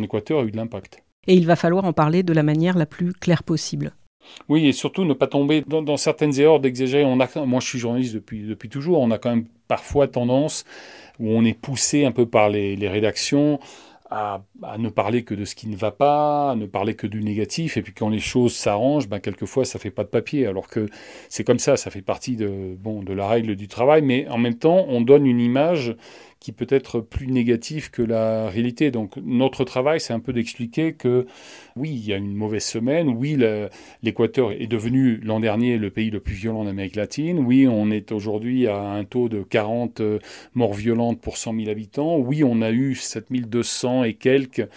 Équateur 0.04 0.42
a 0.42 0.44
eu 0.44 0.52
de 0.52 0.58
l'impact. 0.58 1.07
Et 1.28 1.34
il 1.34 1.46
va 1.46 1.56
falloir 1.56 1.86
en 1.86 1.94
parler 1.94 2.24
de 2.24 2.34
la 2.34 2.44
manière 2.44 2.78
la 2.78 2.86
plus 2.86 3.14
claire 3.14 3.44
possible. 3.44 3.94
Oui, 4.50 4.68
et 4.68 4.74
surtout 4.74 5.06
ne 5.06 5.14
pas 5.14 5.28
tomber 5.28 5.64
dans, 5.68 5.98
certaines 5.98 6.40
erreurs 6.40 6.60
d'exagérer. 6.60 7.06
Moi, 7.06 7.60
je 7.60 7.68
suis 7.68 7.80
journaliste 7.80 8.14
depuis, 8.14 8.70
toujours. 8.70 9.00
On 9.00 9.12
a 9.12 9.18
quand 9.18 9.30
même 9.30 9.46
parfois 9.68 10.08
tendance, 10.08 10.66
où 11.20 11.30
on 11.30 11.44
est 11.44 11.58
poussé 11.58 12.06
un 12.06 12.12
peu 12.12 12.26
par 12.26 12.50
les, 12.50 12.88
rédactions, 12.88 13.60
à, 14.10 14.42
ne 14.78 14.90
parler 14.90 15.24
que 15.24 15.34
de 15.34 15.44
ce 15.44 15.56
qui 15.56 15.68
ne 15.68 15.76
va 15.76 15.92
pas, 15.92 16.52
à 16.52 16.56
ne 16.56 16.66
parler 16.66 16.96
que 16.96 17.08
du 17.08 17.22
négatif, 17.22 17.76
et 17.76 17.82
puis 17.82 17.94
quand 17.94 18.08
les 18.08 18.20
choses 18.20 18.56
s'arrangent, 18.56 19.10
ben 19.10 19.20
quelquefois 19.20 19.66
ça 19.66 19.80
fait 19.80 19.92
pas 19.92 20.06
de 20.06 20.10
papier, 20.10 20.48
alors 20.48 20.70
que 20.70 20.88
c'est 21.28 21.44
comme 21.44 21.60
ça, 21.60 21.76
ça 21.76 21.92
fait 21.92 22.02
partie 22.02 22.38
de, 22.38 22.78
bon, 22.80 23.04
de 23.04 23.12
la 23.12 23.28
règle 23.28 23.58
du 23.58 23.68
travail, 23.68 24.02
mais 24.02 24.26
en 24.30 24.38
même 24.38 24.56
temps, 24.56 24.86
on 24.88 25.02
donne 25.02 25.26
une 25.26 25.42
image 25.42 25.94
qui 26.40 26.52
peut 26.52 26.68
être 26.70 27.00
plus 27.00 27.28
négatif 27.28 27.90
que 27.90 28.02
la 28.02 28.50
réalité. 28.50 28.92
Donc 28.92 29.16
notre 29.18 29.64
travail, 29.64 30.00
c'est 30.00 30.14
un 30.14 30.20
peu 30.20 30.34
d'expliquer 30.34 30.94
que 30.94 31.26
oui, 31.76 31.90
il 31.92 32.06
y 32.06 32.14
a 32.14 32.18
une 32.18 32.34
mauvaise 32.34 32.64
semaine, 32.64 33.10
oui, 33.10 33.38
l'Équateur 34.04 34.52
est 34.52 34.68
devenu 34.68 35.18
l'an 35.18 35.40
dernier 35.40 35.78
le 35.78 35.90
pays 35.90 36.10
le 36.10 36.20
plus 36.20 36.36
violent 36.36 36.64
d'Amérique 36.64 36.96
latine, 36.96 37.40
oui, 37.40 37.68
on 37.68 37.92
est 37.92 38.12
aujourd'hui 38.12 38.68
à 38.68 38.80
un 38.80 39.04
taux 39.04 39.30
de 39.30 39.44
40 39.44 40.02
euh, 40.02 40.20
morts 40.54 40.74
violentes 40.74 41.22
pour 41.22 41.38
100 41.38 41.56
000 41.56 41.70
habitants, 41.70 42.18
oui, 42.18 42.44
on 42.44 42.62
a 42.62 42.72
eu 42.72 42.96
7200 42.96 44.04
et 44.04 44.14
quelques 44.14 44.68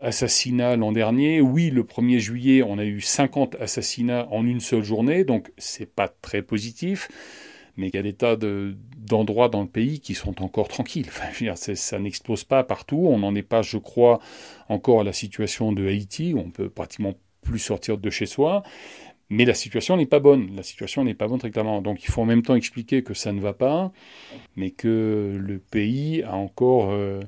assassinats 0.00 0.76
l'an 0.76 0.92
dernier. 0.92 1.40
Oui, 1.40 1.70
le 1.70 1.82
1er 1.82 2.18
juillet, 2.18 2.62
on 2.62 2.78
a 2.78 2.84
eu 2.84 3.00
50 3.00 3.56
assassinats 3.60 4.28
en 4.30 4.46
une 4.46 4.60
seule 4.60 4.84
journée, 4.84 5.24
donc 5.24 5.52
c'est 5.56 5.90
pas 5.90 6.08
très 6.08 6.42
positif 6.42 7.08
mais 7.76 7.88
il 7.88 7.94
y 7.94 7.98
a 7.98 8.02
des 8.02 8.14
tas 8.14 8.36
d'endroits 8.36 9.48
dans 9.48 9.62
le 9.62 9.68
pays 9.68 10.00
qui 10.00 10.14
sont 10.14 10.42
encore 10.42 10.68
tranquilles. 10.68 11.10
Ça 11.56 11.98
n'explose 11.98 12.44
pas 12.44 12.64
partout. 12.64 13.06
On 13.08 13.18
n'en 13.18 13.34
est 13.34 13.42
pas, 13.42 13.62
je 13.62 13.78
crois, 13.78 14.20
encore 14.68 15.00
à 15.00 15.04
la 15.04 15.12
situation 15.12 15.72
de 15.72 15.86
Haïti, 15.86 16.34
où 16.34 16.38
on 16.38 16.50
peut 16.50 16.70
pratiquement 16.70 17.14
plus 17.42 17.58
sortir 17.58 17.98
de 17.98 18.10
chez 18.10 18.26
soi. 18.26 18.62
Mais 19.28 19.44
la 19.44 19.54
situation 19.54 19.96
n'est 19.96 20.06
pas 20.06 20.20
bonne. 20.20 20.54
La 20.54 20.62
situation 20.62 21.04
n'est 21.04 21.14
pas 21.14 21.26
bonne 21.26 21.38
très 21.38 21.50
clairement. 21.50 21.82
Donc 21.82 22.04
il 22.04 22.10
faut 22.10 22.22
en 22.22 22.26
même 22.26 22.42
temps 22.42 22.54
expliquer 22.54 23.02
que 23.02 23.14
ça 23.14 23.32
ne 23.32 23.40
va 23.40 23.52
pas, 23.52 23.92
mais 24.54 24.70
que 24.70 25.36
le 25.36 25.58
pays 25.58 26.22
a 26.22 26.34
encore 26.34 26.90
euh, 26.92 27.20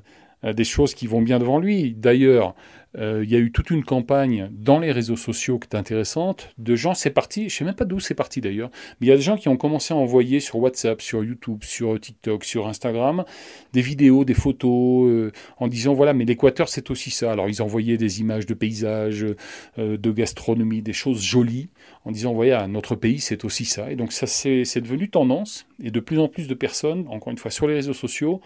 des 0.43 0.63
choses 0.63 0.93
qui 0.93 1.07
vont 1.07 1.21
bien 1.21 1.39
devant 1.39 1.59
lui. 1.59 1.93
D'ailleurs, 1.93 2.55
euh, 2.97 3.23
il 3.23 3.29
y 3.29 3.35
a 3.35 3.39
eu 3.39 3.51
toute 3.51 3.69
une 3.69 3.83
campagne 3.83 4.49
dans 4.51 4.79
les 4.79 4.91
réseaux 4.91 5.15
sociaux 5.15 5.59
qui 5.59 5.67
est 5.71 5.75
intéressante, 5.75 6.49
de 6.57 6.75
gens, 6.75 6.95
c'est 6.95 7.11
parti, 7.11 7.41
je 7.41 7.45
ne 7.45 7.49
sais 7.49 7.65
même 7.65 7.75
pas 7.75 7.85
d'où 7.85 7.99
c'est 7.99 8.15
parti 8.15 8.41
d'ailleurs, 8.41 8.71
mais 8.99 9.07
il 9.07 9.09
y 9.09 9.13
a 9.13 9.15
des 9.15 9.21
gens 9.21 9.37
qui 9.37 9.47
ont 9.47 9.57
commencé 9.57 9.93
à 9.93 9.97
envoyer 9.97 10.39
sur 10.39 10.57
WhatsApp, 10.57 11.01
sur 11.01 11.23
YouTube, 11.23 11.63
sur 11.63 11.99
TikTok, 11.99 12.43
sur 12.43 12.67
Instagram, 12.67 13.25
des 13.73 13.81
vidéos, 13.81 14.25
des 14.25 14.33
photos, 14.33 15.07
euh, 15.07 15.31
en 15.57 15.67
disant 15.67 15.93
voilà, 15.93 16.13
mais 16.13 16.25
l'Équateur 16.25 16.67
c'est 16.67 16.89
aussi 16.89 17.11
ça. 17.11 17.31
Alors 17.31 17.47
ils 17.47 17.61
envoyaient 17.61 17.97
des 17.97 18.21
images 18.21 18.47
de 18.47 18.55
paysages, 18.55 19.25
euh, 19.77 19.97
de 19.97 20.11
gastronomie, 20.11 20.81
des 20.81 20.93
choses 20.93 21.21
jolies, 21.21 21.69
en 22.05 22.11
disant 22.11 22.33
voilà, 22.33 22.67
notre 22.67 22.95
pays 22.95 23.19
c'est 23.19 23.45
aussi 23.45 23.65
ça. 23.65 23.91
Et 23.91 23.95
donc 23.95 24.11
ça 24.11 24.25
c'est 24.25 24.81
devenu 24.81 25.09
tendance, 25.09 25.67
et 25.83 25.91
de 25.91 25.99
plus 25.99 26.19
en 26.19 26.27
plus 26.27 26.47
de 26.47 26.55
personnes, 26.55 27.05
encore 27.09 27.31
une 27.31 27.37
fois 27.37 27.51
sur 27.51 27.67
les 27.67 27.75
réseaux 27.75 27.93
sociaux, 27.93 28.41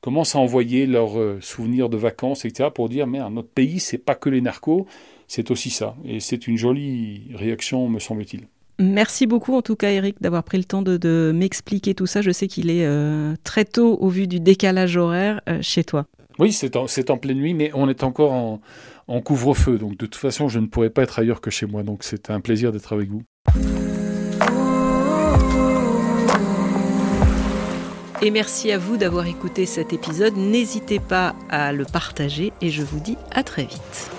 commencent 0.00 0.34
à 0.34 0.38
envoyer 0.38 0.86
leurs 0.86 1.18
euh, 1.18 1.38
souvenirs 1.40 1.88
de 1.88 1.96
vacances, 1.96 2.44
etc., 2.44 2.70
pour 2.74 2.88
dire, 2.88 3.06
mais 3.06 3.18
notre 3.30 3.48
pays, 3.48 3.80
c'est 3.80 3.98
pas 3.98 4.14
que 4.14 4.28
les 4.28 4.40
narcos, 4.40 4.86
c'est 5.28 5.50
aussi 5.50 5.70
ça. 5.70 5.94
Et 6.04 6.20
c'est 6.20 6.46
une 6.46 6.56
jolie 6.56 7.30
réaction, 7.34 7.88
me 7.88 7.98
semble-t-il. 7.98 8.46
Merci 8.80 9.26
beaucoup 9.26 9.54
en 9.54 9.60
tout 9.60 9.76
cas 9.76 9.90
Eric 9.90 10.22
d'avoir 10.22 10.42
pris 10.42 10.56
le 10.56 10.64
temps 10.64 10.80
de, 10.80 11.32
m'expliquer 11.34 11.94
tout 11.94 12.06
ça. 12.06 12.22
Je 12.22 12.30
sais 12.30 12.48
qu'il 12.48 12.70
est 12.70 12.86
euh, 12.86 13.34
très 13.44 13.66
tôt 13.66 13.98
au 14.00 14.08
vu 14.08 14.26
du 14.26 14.40
décalage 14.40 14.96
horaire 14.96 15.42
euh, 15.50 15.58
chez 15.60 15.84
toi. 15.84 16.06
Oui, 16.38 16.50
c'est 16.50 16.76
en, 16.76 16.86
en, 16.86 17.18
pleine 17.18 17.36
nuit, 17.36 17.52
mais 17.52 17.70
on 17.74 17.90
est 17.90 18.02
encore 18.02 18.32
en, 18.32 18.62
en 19.06 19.20
couvre-feu. 19.20 19.76
Donc 19.76 19.98
de 19.98 20.06
toute 20.06 20.14
façon, 20.14 20.48
je 20.48 20.58
ne 20.58 20.66
pourrais 20.66 20.88
pas 20.88 21.02
être 21.02 21.18
ailleurs 21.18 21.42
que 21.42 21.50
chez 21.50 21.66
moi. 21.66 21.82
Donc 21.82 22.04
c'est 22.04 22.30
un 22.30 22.40
plaisir 22.40 22.72
d'être 22.72 22.94
avec 22.94 23.10
vous. 23.10 23.22
Et 28.22 28.30
merci 28.30 28.70
à 28.70 28.76
vous 28.76 28.98
d'avoir 28.98 29.26
écouté 29.26 29.64
cet 29.64 29.94
épisode. 29.94 30.36
N'hésitez 30.36 31.00
pas 31.00 31.34
à 31.48 31.72
le 31.72 31.86
partager 31.86 32.52
et 32.60 32.68
je 32.68 32.82
vous 32.82 33.00
dis 33.00 33.16
à 33.30 33.42
très 33.42 33.64
vite. 33.64 34.10